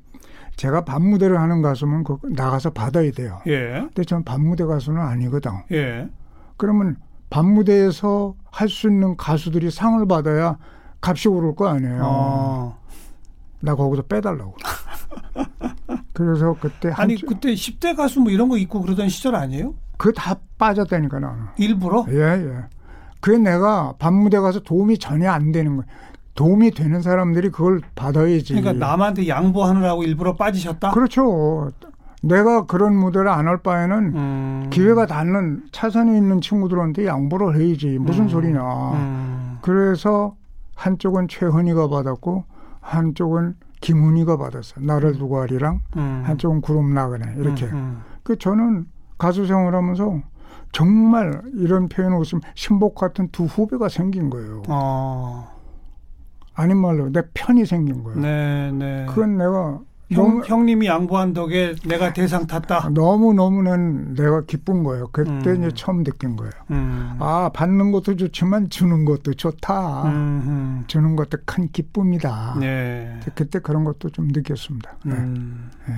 [0.55, 3.39] 제가 밤무대를 하는 가수면 그 나가서 받아야 돼요.
[3.47, 3.81] 예.
[3.87, 5.51] 근데 저는 밤무대 가수는 아니거든.
[5.71, 6.07] 예.
[6.57, 6.97] 그러면
[7.29, 10.57] 밤무대에서 할 수 있는 가수들이 상을 받아야
[11.01, 12.01] 값이 오를 거 아니에요.
[12.03, 12.77] 어.
[13.61, 14.55] 나 거기서 빼달라고.
[16.13, 19.73] 그래서 그때 아니 한 그때 10대 가수 뭐 이런 거 있고 그러던 시절 아니에요?
[19.97, 21.39] 그 다 빠졌다니까 나는.
[21.57, 22.05] 일부러?
[22.09, 22.53] 예, 예.
[23.19, 25.85] 그게 내가 밤무대 가서 도움이 전혀 안 되는 거야.
[26.33, 28.55] 도움이 되는 사람들이 그걸 받아야지.
[28.55, 30.91] 그러니까 남한테 양보하느라고 일부러 빠지셨다?
[30.91, 31.69] 그렇죠.
[32.23, 34.69] 내가 그런 무대를 안 할 바에는 음.
[34.71, 37.97] 기회가 닿는 차선에 있는 친구들한테 양보를 해야지.
[37.99, 38.29] 무슨 음.
[38.29, 38.61] 소리냐.
[38.93, 39.57] 음.
[39.61, 40.35] 그래서
[40.75, 42.43] 한쪽은 최헌이가 받았고
[42.79, 44.85] 한쪽은 김훈이가 받았어요.
[44.85, 46.21] 나를 두고 하리랑 음.
[46.25, 47.65] 한쪽은 구름 나그네 이렇게.
[47.65, 48.01] 음, 음.
[48.23, 48.85] 그 저는
[49.17, 50.21] 가수 생활하면서
[50.71, 54.63] 정말 이런 표현을 웃으면 신복 같은 두 후배가 생긴 거예요.
[54.69, 55.51] 어.
[56.53, 58.19] 아닌 말로 내 편이 생긴 거예요.
[58.19, 59.05] 네, 네.
[59.09, 59.79] 그건 내가
[60.11, 62.89] 형, 형님이 양보한 덕에 내가 대상 탔다.
[62.93, 65.07] 너무 너무는 내가 기쁜 거예요.
[65.11, 65.57] 그때 음.
[65.57, 66.51] 이제 처음 느낀 거예요.
[66.71, 67.15] 음.
[67.19, 70.03] 아 받는 것도 좋지만 주는 것도 좋다.
[70.03, 72.53] 음, 주는 것도 큰 기쁨이다.
[72.55, 72.59] 음.
[72.59, 73.19] 네.
[73.35, 74.97] 그때 그런 것도 좀 느꼈습니다.
[75.05, 75.15] 네.
[75.15, 75.71] 음.
[75.87, 75.93] 네.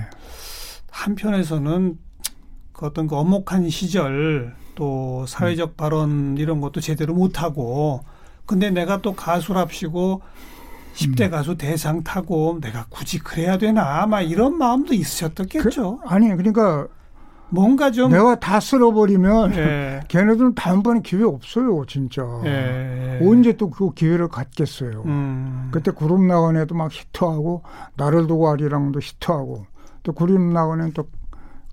[0.90, 1.98] 한편에서는
[2.72, 8.00] 그 어떤 그 엄혹한 시절 또 사회적 발언 이런 것도 제대로 못하고
[8.46, 10.22] 근데 내가 또 가수랍시고
[10.94, 15.98] 10대 가수 대상 타고 내가 굳이 그래야 되나 아마 이런 마음도 있으셨겠죠.
[15.98, 16.86] 그, 아니 그러니까
[17.50, 20.00] 뭔가 좀 내가 다 쓸어버리면 예.
[20.08, 22.22] 걔네들은 다음번에 기회 없어요, 진짜.
[22.44, 23.20] 예.
[23.22, 25.02] 언제 또 그 기회를 갖겠어요.
[25.06, 25.68] 음.
[25.72, 27.62] 그때 구름 나원에도 막 히트하고
[27.96, 29.66] 나를 두고 하리랑도 히트하고
[30.02, 31.08] 또 구름 나원에는 또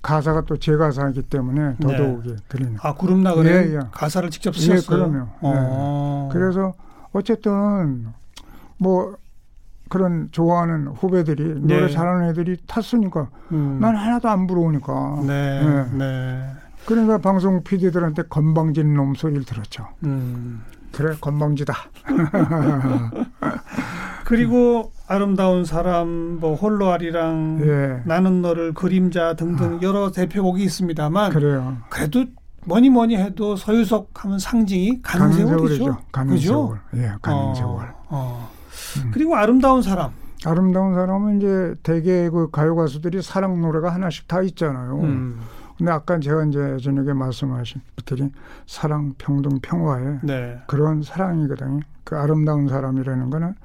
[0.02, 2.76] 가사가 또 제 가사이기 때문에 더더욱이 그리는.
[2.82, 3.80] 아 구름 나그네 예, 예.
[3.92, 4.98] 가사를 직접 예, 쓰셨어요.
[5.12, 5.28] 그럼요.
[5.42, 6.30] 어.
[6.30, 6.34] 예.
[6.34, 6.74] 그래서
[7.14, 8.08] 어쨌든
[8.82, 9.16] 뭐
[9.90, 11.90] 그런 좋아하는 후배들이 노래 네.
[11.90, 13.78] 잘하는 애들이 탔으니까 음.
[13.80, 15.22] 난 하나도 안 부러우니까.
[15.28, 15.98] 네, 예.
[15.98, 16.44] 네.
[16.88, 19.88] 그러니까 방송 PD들한테 건방진 놈 소리를 들었죠.
[20.04, 20.64] 음.
[20.92, 21.76] 그래 건방지다.
[24.26, 28.02] 그리고 아름다운 사람, 뭐 홀로아리랑, 예.
[28.06, 31.78] 나는 너를 그림자 등등 여러 대표곡이 있습니다만 그래요.
[31.90, 32.26] 그래도
[32.66, 35.98] 뭐니 뭐니 해도 서유석 하면 상징이 가는, 세월이죠.
[36.12, 36.38] 가는?
[36.38, 36.80] 세월.
[36.96, 37.94] 예, 가는 어, 세월.
[38.08, 38.50] 어.
[39.00, 39.12] 음.
[39.14, 40.12] 그리고 아름다운 사람.
[40.46, 45.00] 아름다운 사람은 이제 대개 그 가요 가수들이 사랑 노래가 하나씩 다 있잖아요.
[45.02, 45.40] 음.
[45.78, 48.32] 근데 아까 제가 이제 저녁에 말씀하신 것들이
[48.68, 50.60] 사랑, 평등, 평화의 네.
[50.68, 51.80] 그런 사랑이거든요.
[52.04, 53.56] 그 아름다운 사람이라는 거는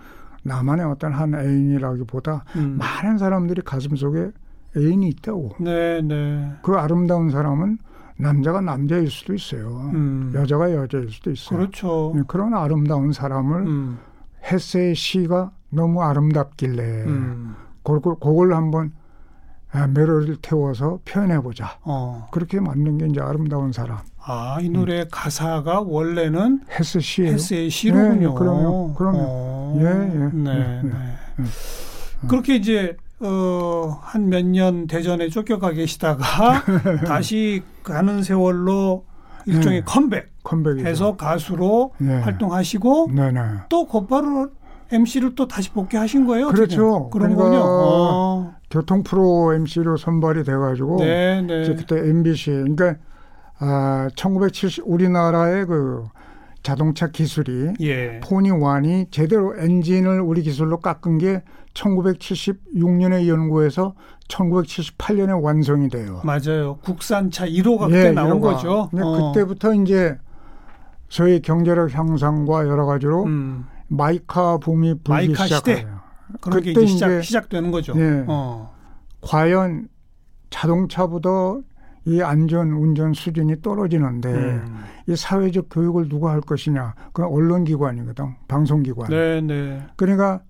[0.42, 2.78] 나만의 어떤 한 애인이라기보다 음.
[2.78, 4.30] 많은 사람들이 가슴 속에
[4.76, 5.56] 애인이 있다고.
[5.60, 6.52] 네, 네.
[6.62, 7.78] 그 아름다운 사람은
[8.18, 9.90] 남자가 남자일 수도 있어요.
[9.92, 10.32] 음.
[10.34, 11.58] 여자가 여자일 수도 있어요.
[11.58, 12.12] 그렇죠.
[12.14, 13.98] 네, 그런 아름다운 사람을 음.
[14.50, 17.54] 헤세의 시가 너무 아름답길래 음.
[17.82, 18.92] 그걸, 그걸 한번
[19.72, 21.78] 아, 메로디를 태워서 표현해보자.
[21.82, 22.28] 어.
[22.32, 23.98] 그렇게 만든 게 이제 아름다운 사람.
[24.24, 27.32] 아, 이 노래 가사가 원래는 헤스 시예요.
[27.32, 28.28] 헤스의 시로군요.
[28.30, 29.18] 네, 그럼요, 그럼요.
[29.20, 29.76] 어.
[29.80, 30.30] 예, 예.
[30.32, 30.90] 네, 네, 네.
[31.36, 31.44] 네.
[32.28, 36.24] 그렇게 이제 어, 한 몇 년 대전에 쫓겨가 계시다가
[37.06, 39.04] 다시 가는 세월로
[39.46, 39.84] 일종의 네.
[39.84, 41.16] 컴백해서 컴백이죠.
[41.16, 42.20] 가수로 네.
[42.20, 43.40] 활동하시고 네네.
[43.68, 44.50] 또 곧바로
[44.92, 46.48] MC를 또 다시 복귀하신 거예요.
[46.48, 47.08] 그렇죠.
[47.10, 47.62] 그런 그러니까 거군요.
[47.64, 48.54] 어.
[48.70, 51.74] 교통 프로 MC로 선발이 돼가지고 네, 이제 네.
[51.74, 52.96] 그때 MBC 그러니까
[53.58, 56.04] 아, 1970 우리나라의 그
[56.70, 58.18] 자동차 기술이 예.
[58.24, 63.94] 포니 완이 제대로 엔진을 우리 기술로 깎은 게 1976년에 연구해서
[64.28, 66.20] 1978년에 완성이 돼요.
[66.24, 66.78] 맞아요.
[66.82, 68.54] 국산차 1호가 그때 나온 예, 이러가.
[68.54, 68.88] 거죠.
[68.90, 69.32] 근데 어.
[69.32, 70.18] 그때부터 이제
[71.08, 73.66] 저희 경제력 향상과 여러 가지로 음.
[73.86, 75.76] 마이카 붐이 불기 마이카 시대.
[75.76, 76.00] 시작해요.
[76.40, 77.92] 그런 게 그때 이제 시작, 이제- 시작 되는 거죠.
[77.96, 78.24] 예.
[78.26, 78.74] 어.
[79.20, 79.86] 과연
[80.50, 81.30] 자동차보다
[82.06, 84.84] 이 안전 운전 수준이 떨어지는데 음.
[85.08, 86.94] 이 사회적 교육을 누가 할 것이냐?
[87.12, 89.10] 그건 언론기관이거든, 방송기관.
[89.10, 89.84] 네, 네.
[89.96, 90.40] 그러니까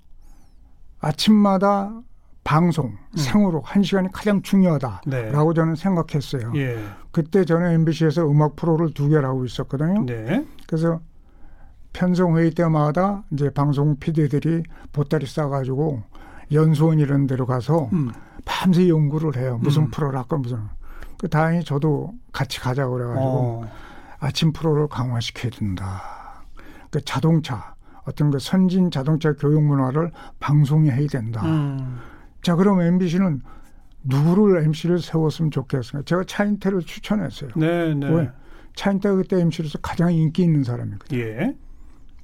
[1.00, 2.02] 아침마다
[2.44, 5.54] 방송 생으로 한 시간이 가장 중요하다라고 네.
[5.54, 6.52] 저는 생각했어요.
[6.56, 6.78] 예.
[7.10, 10.04] 그때 저는 MBC에서 음악 프로를 두 개를 하고 있었거든요.
[10.06, 10.46] 네.
[10.68, 11.00] 그래서
[11.92, 16.02] 편성 회의 때마다 이제 방송 PD들이 보따리 싸가지고
[16.52, 18.12] 연수원 이런 데로 가서 음.
[18.44, 19.58] 밤새 연구를 해요.
[19.62, 19.90] 무슨 음.
[19.90, 20.58] 프로를 할까 무슨.
[21.18, 23.70] 그 다행히 저도 같이 가자 그래가지고 어.
[24.18, 26.02] 아침 프로를 강화시켜야 된다.
[26.90, 27.74] 그 자동차
[28.04, 31.44] 어떤 그 선진 자동차 교육 문화를 방송에 해야 된다.
[31.44, 31.98] 음.
[32.42, 33.42] 자 그럼 MBC는
[34.04, 36.02] 누구를 MC를 세웠으면 좋겠어요.
[36.02, 37.50] 제가 차인태를 추천했어요.
[37.56, 38.08] 네, 네.
[38.08, 38.30] 왜?
[38.76, 41.18] 차인태가 그때 MC로서 가장 인기 있는 사람이거든요.
[41.18, 41.56] 예.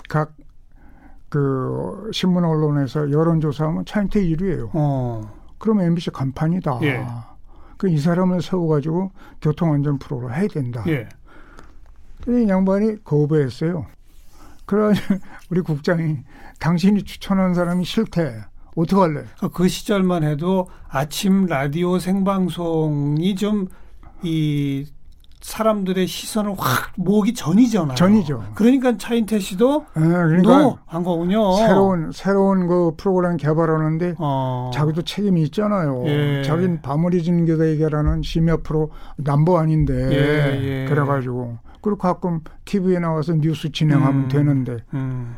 [0.09, 0.35] 각
[1.33, 4.69] 그 신문 언론에서 여론조사하면 차인태 1위예요.
[4.75, 5.23] 어.
[5.57, 6.81] 그럼 MBC 간판이다.
[6.83, 7.07] 예.
[7.83, 10.85] 그 이 사람을 세워가지고 교통안전 프로를 해야 된다.
[10.87, 11.09] 예.
[12.29, 13.87] 이 양반이 거부했어요.
[14.67, 15.17] 그래가지고
[15.51, 16.19] 우리 국장이
[16.61, 18.45] 당신이 추천한 사람이 싫대.
[18.77, 19.25] 어떡할래?
[19.41, 24.87] 그- 그 시절만 해도 아침 라디오 생방송이 좀이
[25.43, 27.97] 사람들의 시선을 확 모으기 전이잖아요.
[27.97, 28.45] 전이죠.
[28.55, 31.53] 그러니까 차인태 씨도 예, 그러니까 no한 거군요.
[31.57, 34.71] 새로운 새로운 그 프로그램 개발하는데 어.
[34.73, 36.05] 자기도 책임이 있잖아요.
[36.07, 36.43] 예.
[36.45, 40.89] 자기는 밤을 잊은 그대에게라는 심야 프로 남보 아닌데 예, 예.
[40.89, 44.29] 그래가지고 그리고 가끔 TV에 나와서 뉴스 진행하면 음.
[44.29, 45.37] 되는데 음.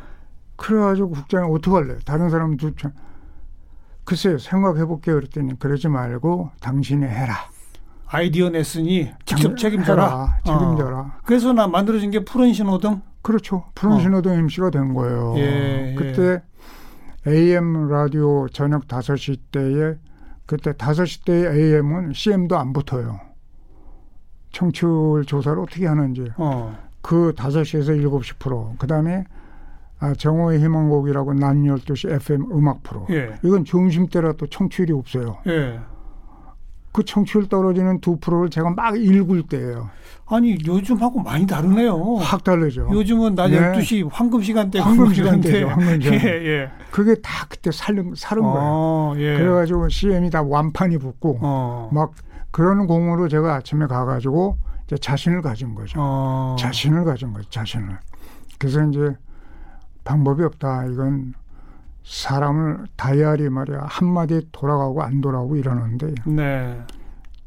[0.55, 1.97] 그래가지고 국장이 어떡할래?
[2.05, 2.93] 다른 사람 두천
[4.03, 7.54] 글쎄요 생각해볼게요 그랬더니 그러지 말고 당신이 해라.
[8.07, 10.05] 아이디어 냈으니 직접 당- 책임져라.
[10.05, 10.39] 해라.
[10.45, 10.99] 책임져라.
[10.99, 11.11] 어.
[11.25, 13.01] 그래서 나 만들어진 게 푸른 신호등.
[13.21, 13.63] 그렇죠.
[13.73, 13.99] 푸른 어.
[13.99, 15.33] 신호등 MC가 된 거예요.
[15.37, 15.95] 예, 예.
[15.95, 16.41] 그때
[17.27, 19.95] AM 라디오 저녁 5시 때에
[20.45, 23.19] 그때 5시 때 AM은 CM도 안 붙어요.
[24.51, 26.27] 청취율 조사를 어떻게 하는지.
[26.37, 26.77] 어.
[27.01, 28.73] 그 5시에서 7시 프로.
[28.77, 29.25] 그 다음에
[29.99, 33.07] 아, 정오의 희망곡이라고 낮 12시 FM 음악 프로.
[33.09, 33.35] 예.
[33.43, 35.37] 이건 점심때라 또 청취율이 없어요.
[35.47, 35.79] 예.
[36.95, 39.89] 그 청취율 떨어지는 두 프로를 제가 막 읽을 때예요.
[40.27, 42.15] 아니 요즘하고 많이 다르네요.
[42.15, 42.87] 확 다르죠.
[42.89, 43.59] 요즘은 낮 네.
[43.59, 46.25] 12시 황금 시간대 황금 시간대죠, 황금 시간대.
[46.25, 46.71] 예, 예.
[46.91, 48.59] 그게 다 그때 살른, 거예요.
[48.61, 49.37] 어, 예.
[49.37, 51.89] 그래가지고 CM이 다 완판이 붙고 어.
[51.91, 52.13] 막
[52.51, 55.99] 그런 공으로 제가 아침에 가가지고 이제 자신을 가진 거죠.
[55.99, 56.55] 어.
[56.57, 57.49] 자신을 가진 거죠.
[57.49, 57.99] 자신을.
[58.57, 59.17] 그래서 이제
[60.05, 60.85] 방법이 없다.
[60.85, 61.33] 이건
[62.05, 66.79] 사람을 다이아리 말이야 한 마디 돌아가고 안 돌아오고 이러는데 네.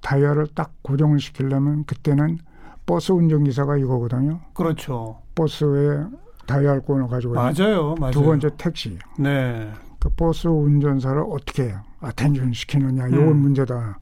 [0.00, 2.38] 다이아를 딱 고정을 시키려면 그때는
[2.84, 4.40] 버스 운전기사가 이거거든요.
[4.54, 5.20] 그렇죠.
[5.34, 6.04] 버스에
[6.46, 7.94] 다이아권을 가지고 맞아요.
[8.00, 8.10] 맞아요.
[8.10, 8.98] 두 번째 택시.
[9.18, 9.70] 네.
[10.00, 13.36] 그 버스 운전사를 어떻게 아텐션 시키느냐 음.
[13.36, 13.98] 문제다.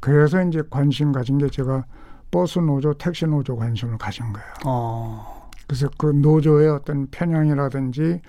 [0.00, 1.84] 그래서 이제 관심 가진 게 제가
[2.30, 4.48] 버스 노조, 택시 노조 관심을 가진 거예요.
[4.64, 5.50] 어.
[5.66, 8.20] 그래서 그 노조의 어떤 편향이라든지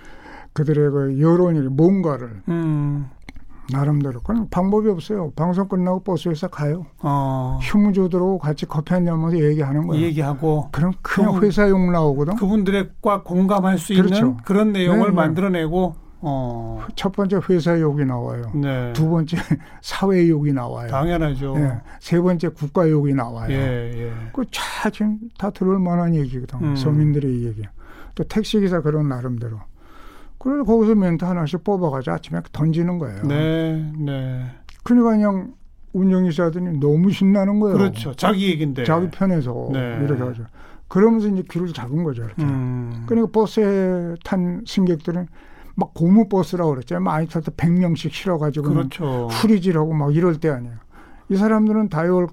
[0.56, 3.10] 그들의 그 여론이 뭔가를 음.
[3.70, 5.32] 나름대로 그건 방법이 없어요.
[5.36, 6.86] 방송 끝나고 버스에서 가요.
[7.00, 7.58] 어.
[7.60, 10.02] 휴무조들하고 같이 커피 한 잔 마서 얘기하는 거예요.
[10.06, 12.36] 얘기하고 그럼 그냥 그분- 회사 욕 나오거든.
[12.36, 14.36] 그분들의 과 공감할 수 있는 그렇죠.
[14.46, 15.12] 그런 내용을 네, 네.
[15.12, 16.86] 만들어내고 어.
[16.94, 18.44] 첫 번째 회사 욕이 나와요.
[18.54, 18.92] 네.
[18.94, 19.36] 두 번째
[19.82, 20.88] 사회 욕이 나와요.
[20.88, 21.54] 당연하죠.
[21.58, 23.50] 예, 세 번째 국가 욕이 나와요.
[23.52, 24.12] 예, 예.
[24.32, 26.58] 그차 지금 다 들을 만한 얘기거든.
[26.62, 26.76] 음.
[26.76, 27.62] 서민들의 얘기.
[28.14, 29.58] 또 택시기사 그런 나름대로.
[30.38, 33.22] 그래서 거기서 멘트 하나씩 뽑아가지고 아침에 던지는 거예요.
[33.22, 34.44] 네, 네.
[34.84, 35.54] 그러니까 그냥
[35.92, 37.76] 운전기사들이 너무 신나는 거예요.
[37.76, 38.14] 그렇죠.
[38.14, 38.84] 자기 얘긴데.
[38.84, 40.00] 자기 편에서 네.
[40.04, 40.44] 이렇게 하죠.
[40.88, 42.22] 그러면서 이제 귀를 잡은 거죠.
[42.22, 42.42] 이렇게.
[42.42, 43.04] 음.
[43.06, 45.26] 그러니까 버스에 탄 승객들은
[45.74, 47.00] 막 고무 버스라고 그랬죠.
[47.00, 49.28] 많이 타서 100명씩 실어가지고 그렇죠.
[49.28, 50.76] 후리질하고 막 이럴 때 아니에요.
[51.28, 52.28] 이 사람들은 다이얼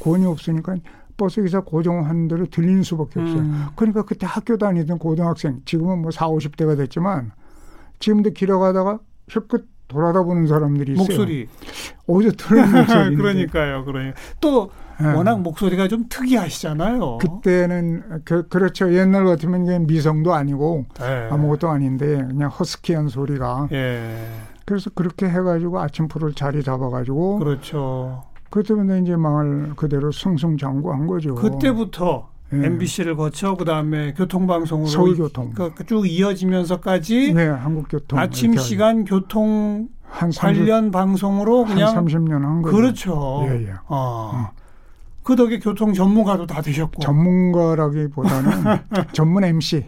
[0.00, 0.76] 권이 없으니까
[1.16, 3.40] 버스 기사 고정하는 대로 들리는 수밖에 없어요.
[3.40, 3.66] 음.
[3.76, 7.32] 그러니까 그때 학교 다니던 고등학생, 지금은 뭐 4, 50대가 됐지만
[7.98, 11.06] 지금도 길어가다가 힐끗 돌아다 보는 사람들이 있어요.
[11.06, 11.48] 목소리.
[12.06, 13.16] 어디서 들은 목소리.
[13.16, 13.84] 그러니까요.
[13.84, 15.12] 그러니까 또 네.
[15.14, 17.18] 워낙 목소리가 좀 특이하시잖아요.
[17.18, 18.92] 그때는 그, 그렇죠.
[18.92, 21.28] 옛날 같으면 미성도 아니고 네.
[21.30, 23.68] 아무것도 아닌데 그냥 허스키한 소리가.
[23.72, 24.26] 예.
[24.66, 28.24] 그래서 그렇게 해가지고 아침 프로를 자리 잡아가지고 그렇죠.
[28.50, 31.34] 그때부터 이제 망을 그대로 승승장구한 거죠.
[31.34, 32.56] 그때부터 예.
[32.66, 35.52] MBC를 거쳐 그 다음에 교통방송으로 서울교통.
[35.54, 42.40] 그- 그쭉 이어지면서까지 네, 한국교통 아침 시간 교통 한 30, 관련 방송으로 한 그냥 30년
[42.42, 42.76] 한 거죠.
[42.76, 43.46] 그렇죠.
[43.48, 43.72] 예, 예.
[43.88, 44.50] 어.
[45.22, 47.02] 그 덕에 교통 전문가도 다 되셨고.
[47.02, 48.50] 전문가라기보다는
[49.12, 49.84] 전문 MC,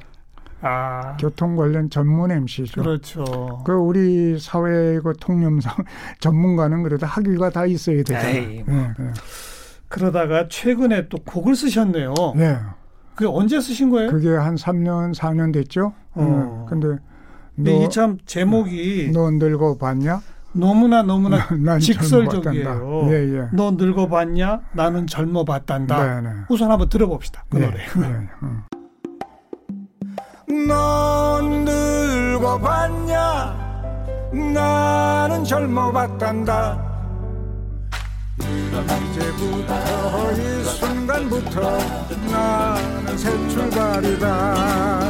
[0.60, 1.16] 아.
[1.18, 2.82] 교통 관련 전문 MC죠.
[2.82, 3.62] 그렇죠.
[3.64, 5.72] 그 우리 사회의 그 통념상
[6.20, 8.36] 전문가는 그래도 학위가 다 있어야 되잖아요.
[8.36, 9.10] 에이, 네, 네.
[9.90, 12.14] 그러다가 최근에 또 곡을 쓰셨네요.
[12.36, 12.56] 네.
[13.14, 14.10] 그게 언제 쓰신 거예요?
[14.10, 15.92] 그게 한 3년, 4년 됐죠.
[16.14, 16.22] 어.
[16.22, 16.70] 네.
[16.70, 17.02] 근데
[17.56, 20.22] 근데 너, 이참 제목이 너 늙어 봤냐?
[20.52, 21.38] 너무나 너무나
[21.78, 23.08] 직설적이에요.
[23.10, 23.48] 예, 예.
[23.52, 24.60] 너 늙어봤냐?
[24.72, 26.20] 나는 젊어봤단다.
[26.20, 26.34] 네, 네.
[26.48, 27.44] 우선 한번 들어봅시다.
[27.50, 27.78] 그 네, 노래.
[27.78, 28.62] 네, 음.
[30.66, 33.10] 넌 늙어봤냐?
[34.54, 36.90] 나는 젊어봤단다.
[39.20, 41.78] 이제부터 이 순간부터
[42.30, 45.06] 나는 새 출발이다.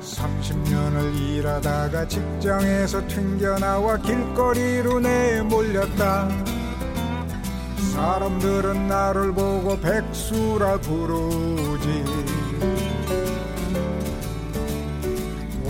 [0.00, 6.28] 30년을 일하다가 직장에서 튕겨나와 길거리로 내몰렸다.
[7.94, 12.04] 사람들은 나를 보고 백수라 부르지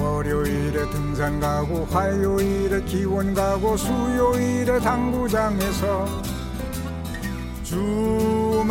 [0.00, 6.06] 월요일에 등산 가고 화요일에 기원 가고 수요일에 당구장에서
[7.62, 8.70] 주말엔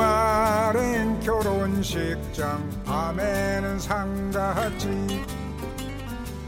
[1.20, 4.88] 결혼식장 밤에는 상가지.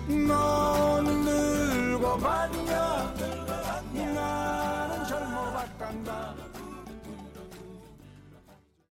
[0.07, 2.81] 넌 늙어봤냐?
[3.93, 6.30] 나는 젊어봤단다.